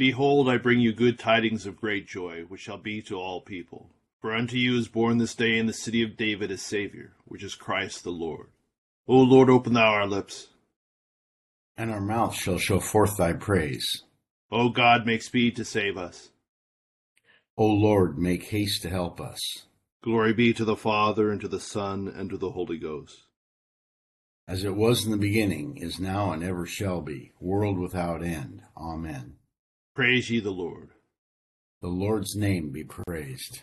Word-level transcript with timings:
Behold, 0.00 0.48
I 0.48 0.56
bring 0.56 0.80
you 0.80 0.94
good 0.94 1.18
tidings 1.18 1.66
of 1.66 1.76
great 1.76 2.08
joy, 2.08 2.46
which 2.48 2.62
shall 2.62 2.78
be 2.78 3.02
to 3.02 3.18
all 3.18 3.42
people. 3.42 3.90
For 4.22 4.34
unto 4.34 4.56
you 4.56 4.78
is 4.78 4.88
born 4.88 5.18
this 5.18 5.34
day 5.34 5.58
in 5.58 5.66
the 5.66 5.74
city 5.74 6.02
of 6.02 6.16
David 6.16 6.50
a 6.50 6.56
Saviour, 6.56 7.12
which 7.26 7.44
is 7.44 7.54
Christ 7.54 8.02
the 8.02 8.10
Lord. 8.10 8.46
O 9.06 9.18
Lord, 9.18 9.50
open 9.50 9.74
thou 9.74 9.92
our 9.92 10.06
lips. 10.06 10.48
And 11.76 11.90
our 11.90 12.00
mouth 12.00 12.34
shall 12.34 12.56
show 12.56 12.80
forth 12.80 13.18
thy 13.18 13.34
praise. 13.34 14.04
O 14.50 14.70
God, 14.70 15.04
make 15.04 15.20
speed 15.20 15.54
to 15.56 15.66
save 15.66 15.98
us. 15.98 16.30
O 17.58 17.66
Lord, 17.66 18.16
make 18.16 18.44
haste 18.44 18.80
to 18.84 18.88
help 18.88 19.20
us. 19.20 19.66
Glory 20.02 20.32
be 20.32 20.54
to 20.54 20.64
the 20.64 20.76
Father, 20.76 21.30
and 21.30 21.42
to 21.42 21.48
the 21.48 21.60
Son, 21.60 22.08
and 22.08 22.30
to 22.30 22.38
the 22.38 22.52
Holy 22.52 22.78
Ghost. 22.78 23.24
As 24.48 24.64
it 24.64 24.76
was 24.76 25.04
in 25.04 25.10
the 25.10 25.18
beginning, 25.18 25.76
is 25.76 26.00
now, 26.00 26.32
and 26.32 26.42
ever 26.42 26.64
shall 26.64 27.02
be, 27.02 27.32
world 27.38 27.78
without 27.78 28.24
end. 28.24 28.62
Amen. 28.78 29.36
Praise 30.00 30.30
ye 30.30 30.40
the 30.40 30.50
Lord. 30.50 30.92
The 31.82 31.88
Lord's 31.88 32.34
name 32.34 32.70
be 32.70 32.84
praised. 32.84 33.60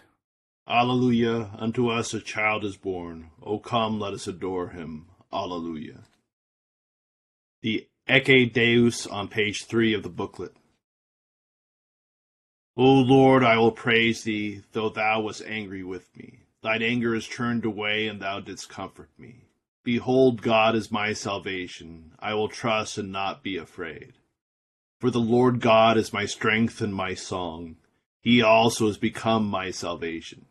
Alleluia. 0.70 1.50
Unto 1.58 1.90
us 1.90 2.14
a 2.14 2.20
child 2.20 2.64
is 2.64 2.78
born. 2.78 3.32
O 3.42 3.58
come, 3.58 4.00
let 4.00 4.14
us 4.14 4.28
adore 4.28 4.70
him. 4.70 5.08
Alleluia. 5.34 6.04
The 7.64 7.88
Ecce 8.08 8.54
Deus 8.54 9.08
on 9.08 9.30
page 9.30 9.66
three 9.66 9.96
of 9.96 10.04
the 10.04 10.10
booklet. 10.10 10.54
O 12.76 12.84
Lord, 12.84 13.44
I 13.44 13.58
will 13.58 13.72
praise 13.72 14.22
thee, 14.22 14.62
though 14.74 14.90
thou 14.90 15.22
wast 15.22 15.42
angry 15.44 15.84
with 15.84 16.16
me. 16.16 16.42
Thine 16.62 16.84
anger 16.84 17.16
is 17.16 17.28
turned 17.28 17.66
away, 17.66 18.08
and 18.08 18.22
thou 18.22 18.42
didst 18.42 18.70
comfort 18.70 19.10
me. 19.18 19.46
Behold, 19.84 20.44
God 20.44 20.76
is 20.76 20.92
my 20.92 21.14
salvation. 21.14 22.12
I 22.20 22.36
will 22.36 22.48
trust 22.48 23.00
and 23.00 23.12
not 23.12 23.42
be 23.42 23.58
afraid. 23.58 24.14
For 25.00 25.12
the 25.12 25.20
Lord 25.20 25.60
God 25.60 25.98
is 25.98 26.12
my 26.12 26.26
strength 26.26 26.82
and 26.82 26.94
my 26.94 27.14
song. 27.14 27.76
He 28.22 28.42
also 28.42 28.88
has 28.88 28.98
become 28.98 29.48
my 29.48 29.70
salvation. 29.70 30.46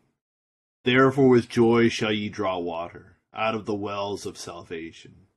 Therefore 0.85 1.27
with 1.27 1.49
joy 1.49 1.89
shall 1.89 2.13
ye 2.13 2.29
draw 2.29 2.57
water 2.57 3.17
out 3.33 3.55
of 3.55 3.65
the 3.65 3.75
wells 3.75 4.25
of 4.25 4.37
salvation. 4.37 5.27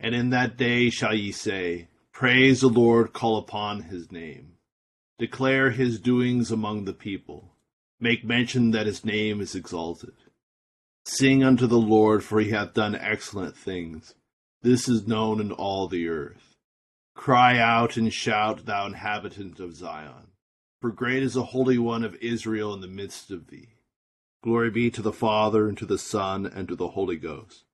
And 0.00 0.14
in 0.14 0.30
that 0.30 0.56
day 0.56 0.90
shall 0.90 1.14
ye 1.14 1.30
say, 1.30 1.88
Praise 2.12 2.60
the 2.60 2.68
Lord, 2.68 3.12
call 3.12 3.36
upon 3.38 3.82
his 3.82 4.10
name. 4.10 4.56
Declare 5.18 5.70
his 5.70 6.00
doings 6.00 6.50
among 6.50 6.86
the 6.86 6.92
people. 6.92 7.54
Make 8.00 8.24
mention 8.24 8.72
that 8.72 8.86
his 8.86 9.04
name 9.04 9.40
is 9.40 9.54
exalted. 9.54 10.14
Sing 11.04 11.44
unto 11.44 11.66
the 11.66 11.78
Lord, 11.78 12.24
for 12.24 12.40
he 12.40 12.50
hath 12.50 12.74
done 12.74 12.94
excellent 12.94 13.56
things. 13.56 14.14
This 14.62 14.88
is 14.88 15.06
known 15.06 15.40
in 15.40 15.52
all 15.52 15.86
the 15.86 16.08
earth. 16.08 16.49
Cry 17.20 17.58
out 17.58 17.98
and 17.98 18.10
shout, 18.10 18.64
thou 18.64 18.86
inhabitant 18.86 19.60
of 19.60 19.76
Zion, 19.76 20.28
for 20.80 20.90
great 20.90 21.22
is 21.22 21.34
the 21.34 21.44
Holy 21.44 21.76
One 21.76 22.02
of 22.02 22.14
Israel 22.14 22.72
in 22.72 22.80
the 22.80 22.88
midst 22.88 23.30
of 23.30 23.48
thee. 23.48 23.74
Glory 24.42 24.70
be 24.70 24.90
to 24.90 25.02
the 25.02 25.12
Father, 25.12 25.68
and 25.68 25.76
to 25.76 25.84
the 25.84 25.98
Son, 25.98 26.46
and 26.46 26.66
to 26.66 26.74
the 26.74 26.88
Holy 26.88 27.18
Ghost, 27.18 27.64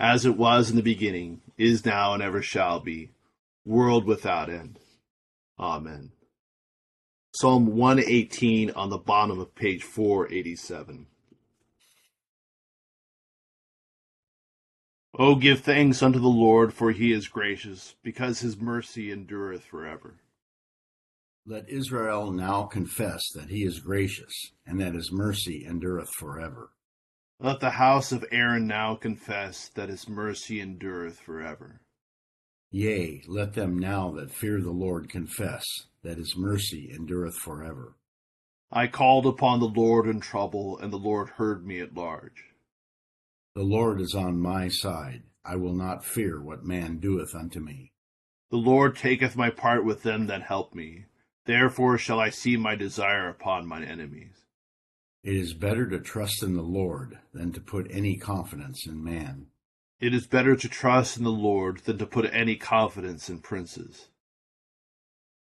as 0.00 0.26
it 0.26 0.36
was 0.36 0.68
in 0.68 0.74
the 0.74 0.82
beginning, 0.82 1.42
is 1.56 1.86
now, 1.86 2.12
and 2.12 2.20
ever 2.20 2.42
shall 2.42 2.80
be, 2.80 3.10
world 3.64 4.04
without 4.04 4.50
end. 4.50 4.80
Amen. 5.60 6.10
Psalm 7.36 7.76
118 7.76 8.72
on 8.72 8.90
the 8.90 8.98
bottom 8.98 9.38
of 9.38 9.54
page 9.54 9.84
487. 9.84 11.06
O 15.20 15.34
give 15.34 15.60
thanks 15.60 16.00
unto 16.00 16.20
the 16.20 16.28
Lord, 16.28 16.72
for 16.72 16.92
he 16.92 17.12
is 17.12 17.26
gracious, 17.26 17.96
because 18.04 18.38
his 18.38 18.60
mercy 18.60 19.10
endureth 19.10 19.64
forever. 19.64 20.20
Let 21.44 21.68
Israel 21.68 22.30
now 22.30 22.64
confess 22.64 23.28
that 23.34 23.48
he 23.50 23.64
is 23.64 23.80
gracious, 23.80 24.52
and 24.64 24.80
that 24.80 24.94
his 24.94 25.10
mercy 25.10 25.66
endureth 25.66 26.10
forever. 26.10 26.70
Let 27.40 27.58
the 27.58 27.70
house 27.70 28.12
of 28.12 28.24
Aaron 28.30 28.68
now 28.68 28.94
confess 28.94 29.68
that 29.70 29.88
his 29.88 30.08
mercy 30.08 30.60
endureth 30.60 31.18
forever. 31.18 31.80
Yea, 32.70 33.22
let 33.26 33.54
them 33.54 33.76
now 33.76 34.12
that 34.12 34.30
fear 34.30 34.60
the 34.60 34.70
Lord 34.70 35.08
confess 35.08 35.64
that 36.02 36.18
his 36.18 36.36
mercy 36.36 36.92
endureth 36.92 37.36
forever. 37.36 37.96
I 38.70 38.86
called 38.86 39.26
upon 39.26 39.58
the 39.58 39.66
Lord 39.66 40.06
in 40.06 40.20
trouble, 40.20 40.78
and 40.78 40.92
the 40.92 40.98
Lord 40.98 41.30
heard 41.30 41.66
me 41.66 41.80
at 41.80 41.94
large. 41.94 42.47
The 43.58 43.64
Lord 43.64 44.00
is 44.00 44.14
on 44.14 44.38
my 44.38 44.68
side. 44.68 45.24
I 45.44 45.56
will 45.56 45.72
not 45.72 46.04
fear 46.04 46.40
what 46.40 46.62
man 46.62 47.00
doeth 47.00 47.34
unto 47.34 47.58
me. 47.58 47.90
The 48.52 48.56
Lord 48.56 48.94
taketh 48.94 49.34
my 49.34 49.50
part 49.50 49.84
with 49.84 50.04
them 50.04 50.28
that 50.28 50.42
help 50.42 50.76
me. 50.76 51.06
Therefore 51.44 51.98
shall 51.98 52.20
I 52.20 52.30
see 52.30 52.56
my 52.56 52.76
desire 52.76 53.28
upon 53.28 53.66
mine 53.66 53.82
enemies. 53.82 54.44
It 55.24 55.34
is 55.34 55.54
better 55.54 55.88
to 55.88 55.98
trust 55.98 56.44
in 56.44 56.54
the 56.54 56.62
Lord 56.62 57.18
than 57.34 57.50
to 57.50 57.60
put 57.60 57.90
any 57.90 58.16
confidence 58.16 58.86
in 58.86 59.02
man. 59.02 59.46
It 59.98 60.14
is 60.14 60.28
better 60.28 60.54
to 60.54 60.68
trust 60.68 61.16
in 61.16 61.24
the 61.24 61.30
Lord 61.30 61.78
than 61.78 61.98
to 61.98 62.06
put 62.06 62.30
any 62.32 62.54
confidence 62.54 63.28
in 63.28 63.40
princes. 63.40 64.06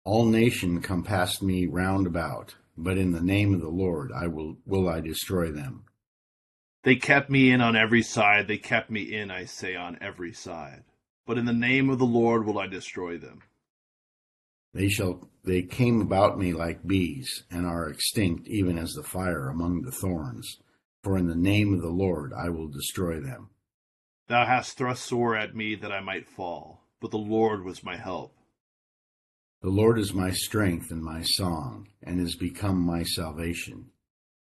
All 0.04 0.24
nation 0.24 0.80
compassed 0.80 1.42
me 1.42 1.66
round 1.66 2.06
about, 2.06 2.54
but 2.78 2.96
in 2.96 3.12
the 3.12 3.20
name 3.20 3.52
of 3.52 3.60
the 3.60 3.68
Lord 3.68 4.10
I 4.10 4.26
will 4.28 4.56
will 4.64 4.88
I 4.88 5.00
destroy 5.00 5.52
them. 5.52 5.84
They 6.86 6.94
kept 6.94 7.28
me 7.28 7.50
in 7.50 7.60
on 7.60 7.74
every 7.74 8.02
side. 8.02 8.46
They 8.46 8.58
kept 8.58 8.90
me 8.92 9.12
in, 9.12 9.28
I 9.28 9.44
say, 9.44 9.74
on 9.74 9.98
every 10.00 10.32
side. 10.32 10.84
But 11.26 11.36
in 11.36 11.44
the 11.44 11.52
name 11.52 11.90
of 11.90 11.98
the 11.98 12.04
Lord 12.04 12.46
will 12.46 12.60
I 12.60 12.68
destroy 12.68 13.18
them. 13.18 13.40
They 14.72 14.88
shall 14.88 15.28
they 15.42 15.62
came 15.62 16.00
about 16.00 16.38
me 16.38 16.52
like 16.52 16.86
bees, 16.86 17.42
and 17.50 17.66
are 17.66 17.88
extinct 17.88 18.46
even 18.46 18.78
as 18.78 18.92
the 18.92 19.02
fire 19.02 19.48
among 19.48 19.82
the 19.82 19.90
thorns. 19.90 20.60
For 21.02 21.18
in 21.18 21.26
the 21.26 21.34
name 21.34 21.74
of 21.74 21.82
the 21.82 21.88
Lord 21.88 22.32
I 22.32 22.50
will 22.50 22.68
destroy 22.68 23.18
them. 23.18 23.50
Thou 24.28 24.46
hast 24.46 24.78
thrust 24.78 25.06
sore 25.06 25.34
at 25.34 25.56
me 25.56 25.74
that 25.74 25.90
I 25.90 25.98
might 25.98 26.28
fall, 26.28 26.84
but 27.00 27.10
the 27.10 27.18
Lord 27.18 27.64
was 27.64 27.82
my 27.82 27.96
help. 27.96 28.32
The 29.60 29.70
Lord 29.70 29.98
is 29.98 30.14
my 30.14 30.30
strength 30.30 30.92
and 30.92 31.02
my 31.02 31.22
song, 31.22 31.88
and 32.00 32.20
is 32.20 32.36
become 32.36 32.78
my 32.78 33.02
salvation. 33.02 33.90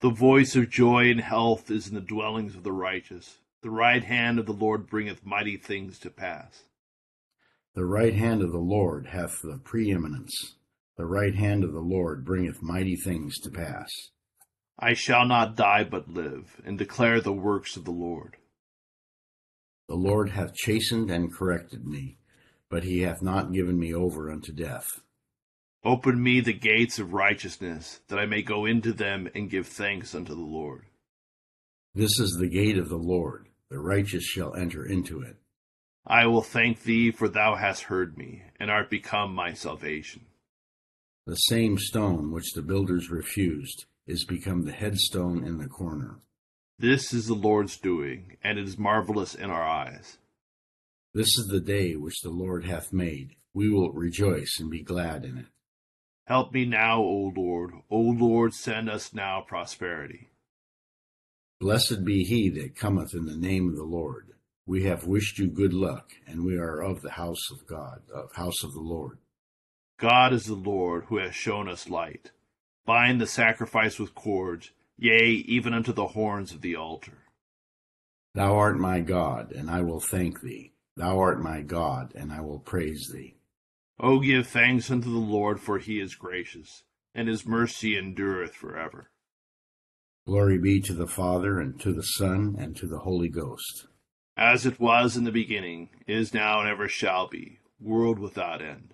The 0.02 0.10
voice 0.10 0.56
of 0.56 0.70
joy 0.70 1.12
and 1.12 1.20
health 1.20 1.70
is 1.70 1.90
in 1.90 1.96
the 1.96 2.00
dwellings 2.00 2.56
of 2.56 2.64
the 2.64 2.72
righteous. 2.72 3.40
The 3.62 3.70
right 3.70 4.02
hand 4.02 4.40
of 4.40 4.46
the 4.46 4.54
Lord 4.54 4.88
bringeth 4.88 5.26
mighty 5.26 5.58
things 5.58 6.00
to 6.00 6.10
pass. 6.10 6.64
The 7.76 7.84
right 7.84 8.14
hand 8.14 8.42
of 8.42 8.54
the 8.54 8.60
Lord 8.60 9.08
hath 9.08 9.42
the 9.42 9.60
preeminence. 9.62 10.56
The 10.96 11.06
right 11.06 11.36
hand 11.36 11.66
of 11.66 11.74
the 11.74 11.82
Lord 11.82 12.24
bringeth 12.24 12.62
mighty 12.62 12.96
things 12.96 13.38
to 13.40 13.50
pass. 13.50 13.90
I 14.80 14.94
shall 14.94 15.26
not 15.26 15.58
die 15.58 15.84
but 15.84 16.08
live, 16.08 16.62
and 16.64 16.78
declare 16.78 17.20
the 17.20 17.34
works 17.34 17.76
of 17.76 17.84
the 17.84 17.92
Lord. 17.92 18.38
The 19.90 19.96
Lord 19.96 20.30
hath 20.30 20.56
chastened 20.56 21.12
and 21.12 21.34
corrected 21.34 21.86
me, 21.86 22.20
but 22.70 22.86
he 22.86 23.02
hath 23.02 23.22
not 23.22 23.52
given 23.52 23.78
me 23.78 23.94
over 23.94 24.32
unto 24.32 24.54
death. 24.54 25.02
Open 25.86 26.22
me 26.22 26.42
the 26.42 26.54
gates 26.54 27.00
of 27.00 27.14
righteousness, 27.14 28.02
that 28.10 28.20
I 28.20 28.26
may 28.26 28.42
go 28.42 28.66
into 28.66 28.92
them 28.92 29.30
and 29.34 29.50
give 29.50 29.66
thanks 29.68 30.14
unto 30.14 30.36
the 30.36 30.42
Lord. 30.42 30.88
This 31.96 32.20
is 32.20 32.38
the 32.38 32.50
gate 32.50 32.78
of 32.78 32.90
the 32.90 32.98
Lord, 32.98 33.48
the 33.70 33.80
righteous 33.80 34.26
shall 34.26 34.56
enter 34.56 34.86
into 34.86 35.22
it. 35.22 35.38
I 36.06 36.26
will 36.28 36.42
thank 36.42 36.84
thee, 36.84 37.12
for 37.12 37.30
thou 37.30 37.56
hast 37.56 37.84
heard 37.84 38.18
me, 38.18 38.44
and 38.60 38.70
art 38.70 38.90
become 38.90 39.34
my 39.34 39.54
salvation. 39.54 40.26
The 41.26 41.36
same 41.36 41.78
stone 41.78 42.32
which 42.32 42.54
the 42.54 42.62
builders 42.62 43.10
refused 43.10 43.86
is 44.06 44.26
become 44.26 44.66
the 44.66 44.72
headstone 44.74 45.46
in 45.46 45.60
the 45.60 45.68
corner. 45.68 46.20
This 46.78 47.14
is 47.14 47.28
the 47.28 47.36
Lord's 47.36 47.78
doing, 47.78 48.38
and 48.44 48.58
it 48.58 48.68
is 48.68 48.78
marvelous 48.78 49.34
in 49.34 49.50
our 49.50 49.64
eyes. 49.64 50.18
This 51.14 51.38
is 51.38 51.48
the 51.48 51.62
day 51.62 51.96
which 51.96 52.22
the 52.22 52.32
Lord 52.32 52.66
hath 52.66 52.92
made. 52.92 53.36
We 53.54 53.70
will 53.70 53.92
rejoice 53.92 54.58
and 54.60 54.70
be 54.70 54.84
glad 54.84 55.24
in 55.24 55.38
it. 55.38 55.46
Help 56.30 56.54
me 56.54 56.64
now, 56.64 57.02
O 57.02 57.34
Lord. 57.36 57.72
O 57.90 57.98
Lord, 57.98 58.54
send 58.54 58.88
us 58.88 59.16
now 59.16 59.42
prosperity. 59.42 60.28
Blessed 61.60 62.06
be 62.06 62.24
he 62.24 62.50
that 62.50 62.76
cometh 62.76 63.16
in 63.16 63.26
the 63.26 63.36
name 63.36 63.68
of 63.68 63.76
the 63.76 63.84
Lord. 63.84 64.28
We 64.68 64.84
have 64.84 65.08
wished 65.08 65.40
you 65.40 65.48
good 65.48 65.74
luck, 65.74 66.12
and 66.28 66.46
we 66.46 66.56
are 66.56 66.84
of 66.84 67.02
the 67.02 67.10
house 67.10 67.50
of 67.50 67.66
God, 67.66 68.04
of 68.14 68.36
house 68.36 68.64
of 68.64 68.74
the 68.74 68.80
Lord. 68.80 69.18
God 70.00 70.32
is 70.32 70.46
the 70.46 70.54
Lord 70.54 71.06
who 71.06 71.18
has 71.18 71.34
shown 71.34 71.68
us 71.68 71.90
light. 71.90 72.30
Bind 72.86 73.20
the 73.20 73.26
sacrifice 73.26 73.98
with 73.98 74.14
cords, 74.14 74.70
yea, 75.00 75.30
even 75.48 75.74
unto 75.74 75.92
the 75.92 76.10
horns 76.10 76.54
of 76.54 76.62
the 76.62 76.76
altar. 76.76 77.24
Thou 78.36 78.56
art 78.56 78.78
my 78.78 79.00
God, 79.00 79.52
and 79.52 79.68
I 79.68 79.82
will 79.82 80.00
thank 80.00 80.42
thee. 80.42 80.74
Thou 80.96 81.18
art 81.18 81.42
my 81.42 81.62
God, 81.62 82.14
and 82.16 82.32
I 82.32 82.42
will 82.42 82.60
praise 82.60 83.10
thee. 83.12 83.39
O 84.00 84.20
give 84.20 84.48
thanks 84.48 84.90
unto 84.90 85.12
the 85.12 85.18
Lord, 85.18 85.60
for 85.60 85.78
he 85.78 86.00
is 86.00 86.16
gracious, 86.16 86.84
and 87.14 87.28
his 87.28 87.46
mercy 87.46 87.98
endureth 87.98 88.54
forever. 88.54 89.12
Glory 90.26 90.58
be 90.58 90.80
to 90.82 90.94
the 90.94 91.08
Father, 91.08 91.60
and 91.60 91.80
to 91.82 91.92
the 91.92 92.04
Son, 92.04 92.56
and 92.58 92.76
to 92.78 92.88
the 92.88 93.00
Holy 93.00 93.30
Ghost. 93.30 93.88
As 94.38 94.66
it 94.66 94.80
was 94.80 95.18
in 95.18 95.26
the 95.26 95.32
beginning, 95.32 95.90
is 96.08 96.34
now, 96.34 96.62
and 96.62 96.70
ever 96.70 96.88
shall 96.88 97.28
be, 97.28 97.60
world 97.80 98.20
without 98.20 98.62
end. 98.62 98.94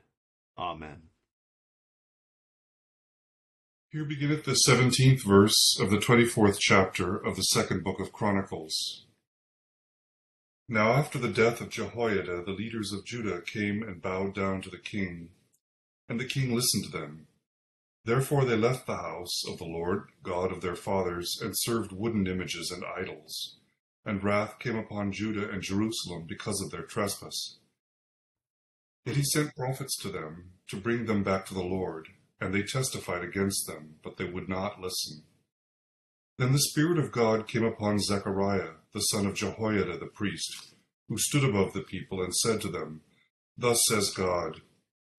Amen. 0.57 1.03
Here 3.91 4.05
beginneth 4.05 4.43
the 4.43 4.55
seventeenth 4.55 5.23
verse 5.23 5.77
of 5.79 5.91
the 5.91 5.99
twenty-fourth 5.99 6.59
chapter 6.59 7.15
of 7.15 7.35
the 7.35 7.43
second 7.43 7.83
book 7.83 7.99
of 7.99 8.11
Chronicles. 8.11 9.04
Now 10.67 10.93
after 10.93 11.19
the 11.19 11.31
death 11.31 11.61
of 11.61 11.69
Jehoiada, 11.69 12.43
the 12.43 12.51
leaders 12.51 12.91
of 12.91 13.05
Judah 13.05 13.41
came 13.41 13.83
and 13.83 14.01
bowed 14.01 14.33
down 14.33 14.61
to 14.61 14.69
the 14.69 14.77
king, 14.77 15.29
and 16.09 16.19
the 16.19 16.25
king 16.25 16.53
listened 16.53 16.85
to 16.85 16.91
them. 16.91 17.27
Therefore 18.03 18.45
they 18.45 18.55
left 18.55 18.87
the 18.87 18.97
house 18.97 19.47
of 19.47 19.57
the 19.57 19.65
Lord 19.65 20.09
God 20.23 20.51
of 20.51 20.61
their 20.61 20.75
fathers, 20.75 21.39
and 21.41 21.53
served 21.55 21.91
wooden 21.91 22.27
images 22.27 22.71
and 22.71 22.83
idols. 22.83 23.57
And 24.05 24.23
wrath 24.23 24.59
came 24.59 24.77
upon 24.77 25.11
Judah 25.11 25.49
and 25.49 25.61
Jerusalem 25.61 26.25
because 26.27 26.61
of 26.61 26.71
their 26.71 26.83
trespass. 26.83 27.57
Yet 29.05 29.15
he 29.15 29.23
sent 29.23 29.55
prophets 29.55 29.97
to 30.01 30.09
them 30.09 30.51
to 30.69 30.77
bring 30.77 31.05
them 31.05 31.23
back 31.23 31.45
to 31.47 31.53
the 31.53 31.63
Lord 31.63 32.09
and 32.39 32.53
they 32.53 32.63
testified 32.63 33.23
against 33.23 33.65
them, 33.67 33.95
but 34.03 34.17
they 34.17 34.25
would 34.25 34.49
not 34.49 34.81
listen. 34.81 35.23
Then 36.37 36.51
the 36.51 36.59
Spirit 36.59 36.99
of 36.99 37.11
God 37.11 37.47
came 37.47 37.63
upon 37.63 37.99
Zechariah, 37.99 38.73
the 38.95 39.01
son 39.01 39.25
of 39.25 39.35
Jehoiada 39.35 39.97
the 39.97 40.05
priest, 40.05 40.73
who 41.09 41.17
stood 41.17 41.43
above 41.43 41.73
the 41.73 41.81
people, 41.81 42.23
and 42.23 42.33
said 42.33 42.61
to 42.61 42.69
them, 42.69 43.01
Thus 43.57 43.81
says 43.89 44.09
God, 44.11 44.61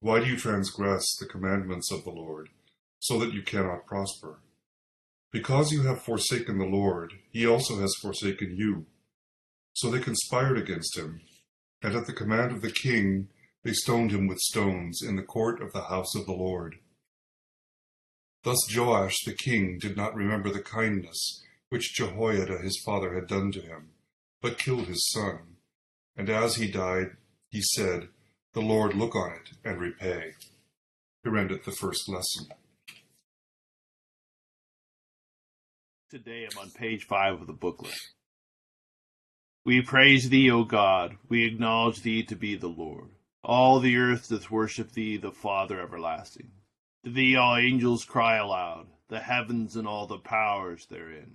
Why 0.01 0.19
do 0.19 0.25
you 0.25 0.39
transgress 0.39 1.05
the 1.21 1.27
commandments 1.27 1.93
of 1.93 2.03
the 2.03 2.11
Lord, 2.11 2.49
so 2.99 3.19
that 3.19 3.35
you 3.35 3.43
cannot 3.43 3.87
prosper? 3.87 4.41
Because 5.31 5.73
you 5.73 5.83
have 5.83 6.01
forsaken 6.01 6.57
the 6.57 6.65
Lord, 6.65 7.13
he 7.31 7.47
also 7.47 7.79
has 7.81 7.95
forsaken 8.01 8.57
you. 8.57 8.87
So 9.75 9.91
they 9.91 10.01
conspired 10.01 10.57
against 10.57 10.97
him, 10.97 11.21
and 11.83 11.95
at 11.95 12.07
the 12.07 12.15
command 12.15 12.53
of 12.53 12.63
the 12.63 12.73
king 12.73 13.29
they 13.63 13.75
stoned 13.75 14.11
him 14.11 14.27
with 14.27 14.39
stones 14.39 15.03
in 15.03 15.17
the 15.17 15.23
court 15.23 15.61
of 15.61 15.75
the 15.75 15.83
house 15.83 16.15
of 16.15 16.25
the 16.25 16.33
Lord. 16.33 16.77
Thus 18.43 18.75
Joash 18.75 19.17
the 19.27 19.35
king 19.35 19.79
did 19.79 19.99
not 19.99 20.15
remember 20.15 20.49
the 20.51 20.63
kindness 20.63 21.43
which 21.69 21.95
Jehoiada 21.95 22.59
his 22.59 22.81
father 22.85 23.15
had 23.15 23.27
done 23.27 23.53
to 23.53 23.61
him, 23.61 23.91
but 24.41 24.59
killed 24.59 24.87
his 24.87 25.11
son. 25.11 25.57
And 26.17 26.31
as 26.31 26.57
he 26.57 26.71
died, 26.71 27.17
he 27.51 27.61
said, 27.61 28.09
The 28.55 28.61
Lord 28.63 28.95
look 28.95 29.15
on 29.15 29.33
it 29.33 29.51
and 29.65 29.81
repay. 29.81 30.33
Here 31.23 31.37
endeth 31.37 31.65
the 31.65 31.73
first 31.73 32.09
lesson. 32.09 32.47
Te 36.11 36.19
Deum 36.19 36.51
on 36.61 36.71
page 36.71 37.05
five 37.05 37.41
of 37.41 37.47
the 37.47 37.53
booklet. 37.53 37.99
We 39.65 39.83
praise 39.83 40.29
thee, 40.29 40.49
O 40.53 40.63
God. 40.63 41.17
We 41.29 41.45
acknowledge 41.45 42.03
thee 42.03 42.23
to 42.23 42.37
be 42.37 42.55
the 42.55 42.69
Lord. 42.69 43.11
All 43.43 43.81
the 43.81 43.97
earth 43.97 44.29
doth 44.29 44.51
worship 44.51 44.93
thee, 44.93 45.17
the 45.17 45.33
Father 45.33 45.81
everlasting. 45.81 46.53
To 47.05 47.11
thee 47.11 47.35
all 47.35 47.57
angels 47.57 48.05
cry 48.05 48.37
aloud, 48.37 48.87
the 49.09 49.19
heavens 49.19 49.75
and 49.75 49.87
all 49.89 50.07
the 50.07 50.19
powers 50.19 50.87
therein. 50.87 51.35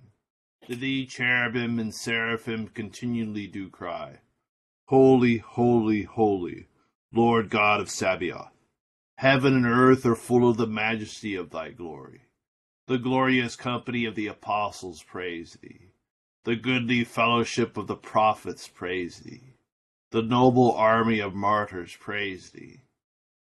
To 0.68 0.76
thee 0.76 1.06
cherubim 1.06 1.80
and 1.80 1.92
seraphim 1.92 2.68
continually 2.68 3.48
do 3.48 3.68
cry, 3.68 4.20
Holy, 4.86 5.38
holy, 5.38 6.02
holy, 6.02 6.68
Lord 7.12 7.50
God 7.50 7.80
of 7.80 7.90
Sabaoth. 7.90 8.52
Heaven 9.16 9.54
and 9.54 9.66
earth 9.66 10.06
are 10.06 10.14
full 10.14 10.48
of 10.48 10.56
the 10.56 10.66
majesty 10.68 11.34
of 11.34 11.50
thy 11.50 11.70
glory. 11.70 12.22
The 12.86 12.98
glorious 12.98 13.56
company 13.56 14.04
of 14.04 14.14
the 14.14 14.28
apostles 14.28 15.02
praise 15.02 15.58
thee. 15.60 15.90
The 16.44 16.56
goodly 16.56 17.02
fellowship 17.02 17.76
of 17.76 17.88
the 17.88 17.96
prophets 17.96 18.68
praise 18.68 19.18
thee. 19.18 19.54
The 20.10 20.22
noble 20.22 20.72
army 20.72 21.18
of 21.18 21.34
martyrs 21.34 21.96
praise 21.96 22.50
thee. 22.50 22.82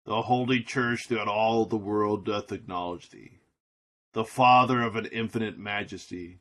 The 0.04 0.22
holy 0.22 0.62
church 0.62 1.06
throughout 1.06 1.28
all 1.28 1.64
the 1.64 1.76
world 1.76 2.24
doth 2.24 2.52
acknowledge 2.52 3.10
thee, 3.10 3.40
the 4.12 4.24
Father 4.24 4.82
of 4.82 4.96
an 4.96 5.06
infinite 5.06 5.58
majesty, 5.58 6.40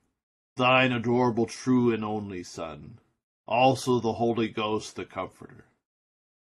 thine 0.56 0.92
adorable 0.92 1.46
true 1.46 1.94
and 1.94 2.04
only 2.04 2.44
Son, 2.44 3.00
also 3.48 4.00
the 4.00 4.14
Holy 4.14 4.48
Ghost 4.48 4.96
the 4.96 5.06
Comforter. 5.06 5.66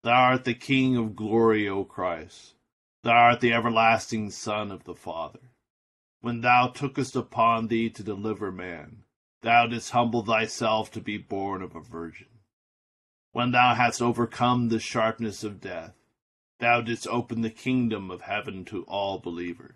Thou 0.02 0.12
art 0.12 0.44
the 0.44 0.54
King 0.54 0.96
of 0.96 1.16
glory, 1.16 1.68
O 1.68 1.84
Christ. 1.84 2.54
Thou 3.02 3.12
art 3.12 3.40
the 3.40 3.52
everlasting 3.52 4.30
Son 4.30 4.70
of 4.70 4.84
the 4.84 4.94
Father. 4.94 5.50
When 6.20 6.40
thou 6.40 6.68
tookest 6.68 7.16
upon 7.16 7.68
thee 7.68 7.90
to 7.90 8.02
deliver 8.02 8.50
man, 8.50 9.04
thou 9.42 9.66
didst 9.66 9.90
humble 9.90 10.24
thyself 10.24 10.90
to 10.92 11.00
be 11.00 11.18
born 11.18 11.62
of 11.62 11.74
a 11.74 11.80
virgin. 11.80 12.40
When 13.32 13.52
thou 13.52 13.74
hast 13.74 14.00
overcome 14.00 14.68
the 14.68 14.80
sharpness 14.80 15.44
of 15.44 15.60
death, 15.60 15.94
Thou 16.58 16.80
didst 16.80 17.06
open 17.08 17.42
the 17.42 17.50
kingdom 17.50 18.10
of 18.10 18.22
heaven 18.22 18.64
to 18.66 18.84
all 18.84 19.18
believers. 19.18 19.75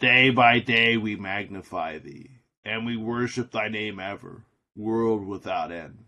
Day 0.00 0.30
by 0.30 0.58
day 0.58 0.96
we 0.96 1.14
magnify 1.16 1.98
thee, 1.98 2.30
and 2.64 2.84
we 2.84 2.96
worship 2.96 3.52
thy 3.52 3.68
name 3.68 4.00
ever, 4.00 4.44
world 4.76 5.26
without 5.26 5.70
end. 5.70 6.04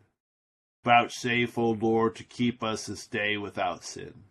Vouchsafe, 0.85 1.57
O 1.57 1.71
Lord, 1.71 2.17
to 2.17 2.25
keep 2.25 2.63
us 2.63 2.87
this 2.87 3.07
day 3.07 3.37
without 3.37 3.85
sin. 3.85 4.25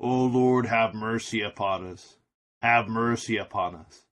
O 0.00 0.24
Lord, 0.24 0.66
have 0.66 0.94
mercy 0.94 1.42
upon 1.42 1.86
us. 1.86 2.16
Have 2.60 2.88
mercy 2.88 3.36
upon 3.36 3.76
us. 3.76 4.02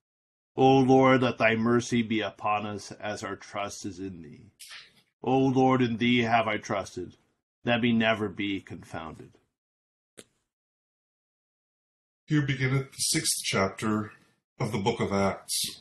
O 0.56 0.78
Lord, 0.78 1.22
let 1.22 1.38
thy 1.38 1.56
mercy 1.56 2.02
be 2.02 2.20
upon 2.20 2.66
us 2.66 2.92
as 2.92 3.24
our 3.24 3.36
trust 3.36 3.86
is 3.86 3.98
in 3.98 4.22
thee. 4.22 4.50
O 5.22 5.38
Lord, 5.38 5.82
in 5.82 5.96
thee 5.96 6.22
have 6.22 6.46
I 6.48 6.58
trusted. 6.58 7.16
Let 7.64 7.82
me 7.82 7.92
never 7.92 8.28
be 8.28 8.60
confounded. 8.60 9.32
Here 12.26 12.42
beginneth 12.42 12.92
the 12.92 12.98
sixth 12.98 13.42
chapter 13.42 14.12
of 14.60 14.72
the 14.72 14.78
book 14.78 15.00
of 15.00 15.10
Acts. 15.10 15.80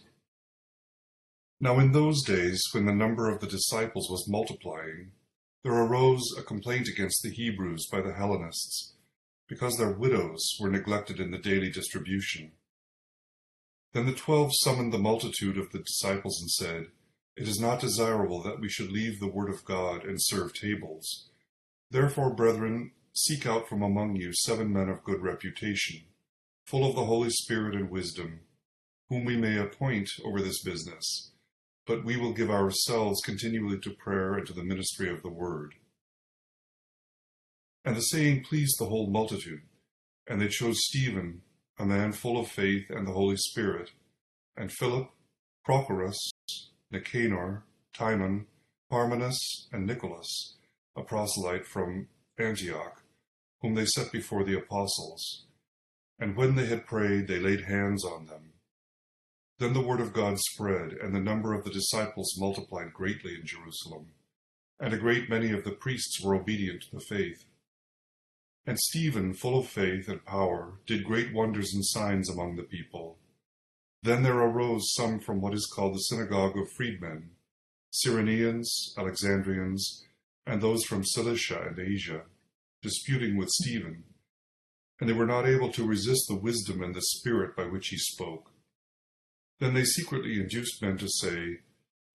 Now 1.60 1.80
in 1.80 1.92
those 1.92 2.24
days, 2.24 2.64
when 2.72 2.86
the 2.86 2.94
number 2.94 3.30
of 3.30 3.42
the 3.42 3.48
disciples 3.48 4.10
was 4.10 4.30
multiplying, 4.30 5.12
there 5.64 5.74
arose 5.74 6.34
a 6.38 6.44
complaint 6.44 6.88
against 6.88 7.22
the 7.22 7.30
Hebrews 7.30 7.88
by 7.92 8.00
the 8.00 8.14
Hellenists, 8.14 8.94
because 9.50 9.78
their 9.78 9.92
widows 9.92 10.56
were 10.62 10.70
neglected 10.70 11.20
in 11.20 11.32
the 11.32 11.38
daily 11.38 11.70
distribution. 11.70 12.54
Then 13.94 14.06
the 14.06 14.14
twelve 14.14 14.52
summoned 14.54 14.94
the 14.94 14.98
multitude 14.98 15.58
of 15.58 15.72
the 15.72 15.80
disciples 15.80 16.40
and 16.40 16.50
said, 16.50 16.86
It 17.36 17.50
is 17.50 17.60
not 17.60 17.82
desirable 17.82 18.42
that 18.44 18.62
we 18.62 18.70
should 18.70 18.94
leave 18.94 19.20
the 19.20 19.28
word 19.28 19.50
of 19.50 19.66
God 19.66 20.06
and 20.06 20.22
serve 20.22 20.54
tables. 20.54 21.30
Therefore, 21.92 22.34
brethren, 22.34 22.92
seek 23.12 23.46
out 23.46 23.68
from 23.68 23.82
among 23.82 24.16
you 24.16 24.32
seven 24.32 24.72
men 24.72 24.88
of 24.88 25.04
good 25.04 25.22
reputation 25.22 26.04
full 26.70 26.88
of 26.88 26.96
the 26.96 27.06
Holy 27.06 27.32
Spirit 27.32 27.74
and 27.74 27.90
wisdom, 27.90 28.42
whom 29.10 29.26
we 29.26 29.36
may 29.36 29.58
appoint 29.58 30.10
over 30.24 30.42
this 30.42 30.62
business, 30.64 31.32
but 31.86 32.06
we 32.06 32.16
will 32.16 32.34
give 32.34 32.52
ourselves 32.52 33.22
continually 33.26 33.80
to 33.80 33.90
prayer 33.90 34.36
and 34.36 34.46
to 34.48 34.54
the 34.54 34.64
ministry 34.64 35.12
of 35.12 35.24
the 35.24 35.30
word. 35.30 35.74
And 37.84 37.96
the 37.96 38.02
saying 38.02 38.44
pleased 38.44 38.76
the 38.80 38.86
whole 38.86 39.10
multitude, 39.10 39.62
and 40.28 40.40
they 40.40 40.48
chose 40.48 40.86
Stephen, 40.86 41.42
a 41.80 41.86
man 41.86 42.12
full 42.12 42.40
of 42.40 42.48
faith 42.48 42.90
and 42.90 43.08
the 43.08 43.14
Holy 43.14 43.38
Spirit, 43.38 43.92
and 44.56 44.72
Philip, 44.72 45.10
Prochorus, 45.66 46.18
Nicanor, 46.92 47.64
Timon, 47.94 48.46
Parmenas, 48.92 49.68
and 49.72 49.86
Nicholas, 49.86 50.56
a 50.96 51.02
proselyte 51.02 51.66
from 51.66 52.08
Antioch, 52.38 53.02
whom 53.62 53.76
they 53.76 53.86
set 53.86 54.12
before 54.12 54.44
the 54.44 54.58
apostles. 54.58 55.46
And 56.20 56.36
when 56.36 56.56
they 56.56 56.66
had 56.66 56.86
prayed, 56.86 57.28
they 57.28 57.40
laid 57.40 57.62
hands 57.62 58.04
on 58.04 58.26
them. 58.26 58.49
Then 59.60 59.74
the 59.74 59.82
word 59.82 60.02
of 60.02 60.14
God 60.14 60.40
spread, 60.40 60.94
and 60.94 61.14
the 61.14 61.20
number 61.20 61.54
of 61.54 61.64
the 61.64 61.72
disciples 61.72 62.40
multiplied 62.40 62.94
greatly 62.94 63.36
in 63.36 63.46
Jerusalem. 63.46 64.08
And 64.80 64.94
a 64.94 64.98
great 64.98 65.30
many 65.30 65.52
of 65.52 65.64
the 65.64 65.72
priests 65.72 66.20
were 66.22 66.36
obedient 66.36 66.84
to 66.84 66.96
the 66.96 67.02
faith. 67.02 67.46
And 68.66 68.80
Stephen, 68.80 69.34
full 69.34 69.60
of 69.60 69.68
faith 69.68 70.08
and 70.08 70.26
power, 70.26 70.80
did 70.86 71.04
great 71.04 71.34
wonders 71.34 71.74
and 71.74 71.86
signs 71.86 72.30
among 72.30 72.56
the 72.56 72.64
people. 72.64 73.18
Then 74.02 74.24
there 74.24 74.40
arose 74.40 74.94
some 74.94 75.20
from 75.20 75.42
what 75.42 75.54
is 75.54 75.70
called 75.74 75.94
the 75.94 76.00
synagogue 76.00 76.58
of 76.58 76.72
freedmen, 76.72 77.32
Cyrenians, 77.92 78.98
Alexandrians, 78.98 80.06
and 80.46 80.62
those 80.62 80.86
from 80.86 81.04
Cilicia 81.04 81.62
and 81.68 81.80
Asia, 81.80 82.22
disputing 82.82 83.36
with 83.36 83.50
Stephen 83.50 84.04
and 85.00 85.10
they 85.10 85.14
were 85.14 85.26
not 85.26 85.48
able 85.48 85.72
to 85.72 85.86
resist 85.86 86.28
the 86.28 86.36
wisdom 86.36 86.82
and 86.82 86.94
the 86.94 87.02
spirit 87.02 87.56
by 87.56 87.66
which 87.66 87.88
he 87.88 87.98
spoke. 87.98 88.52
Then 89.60 89.74
they 89.74 89.84
secretly 89.84 90.40
induced 90.40 90.82
men 90.82 90.98
to 90.98 91.10
say, 91.10 91.60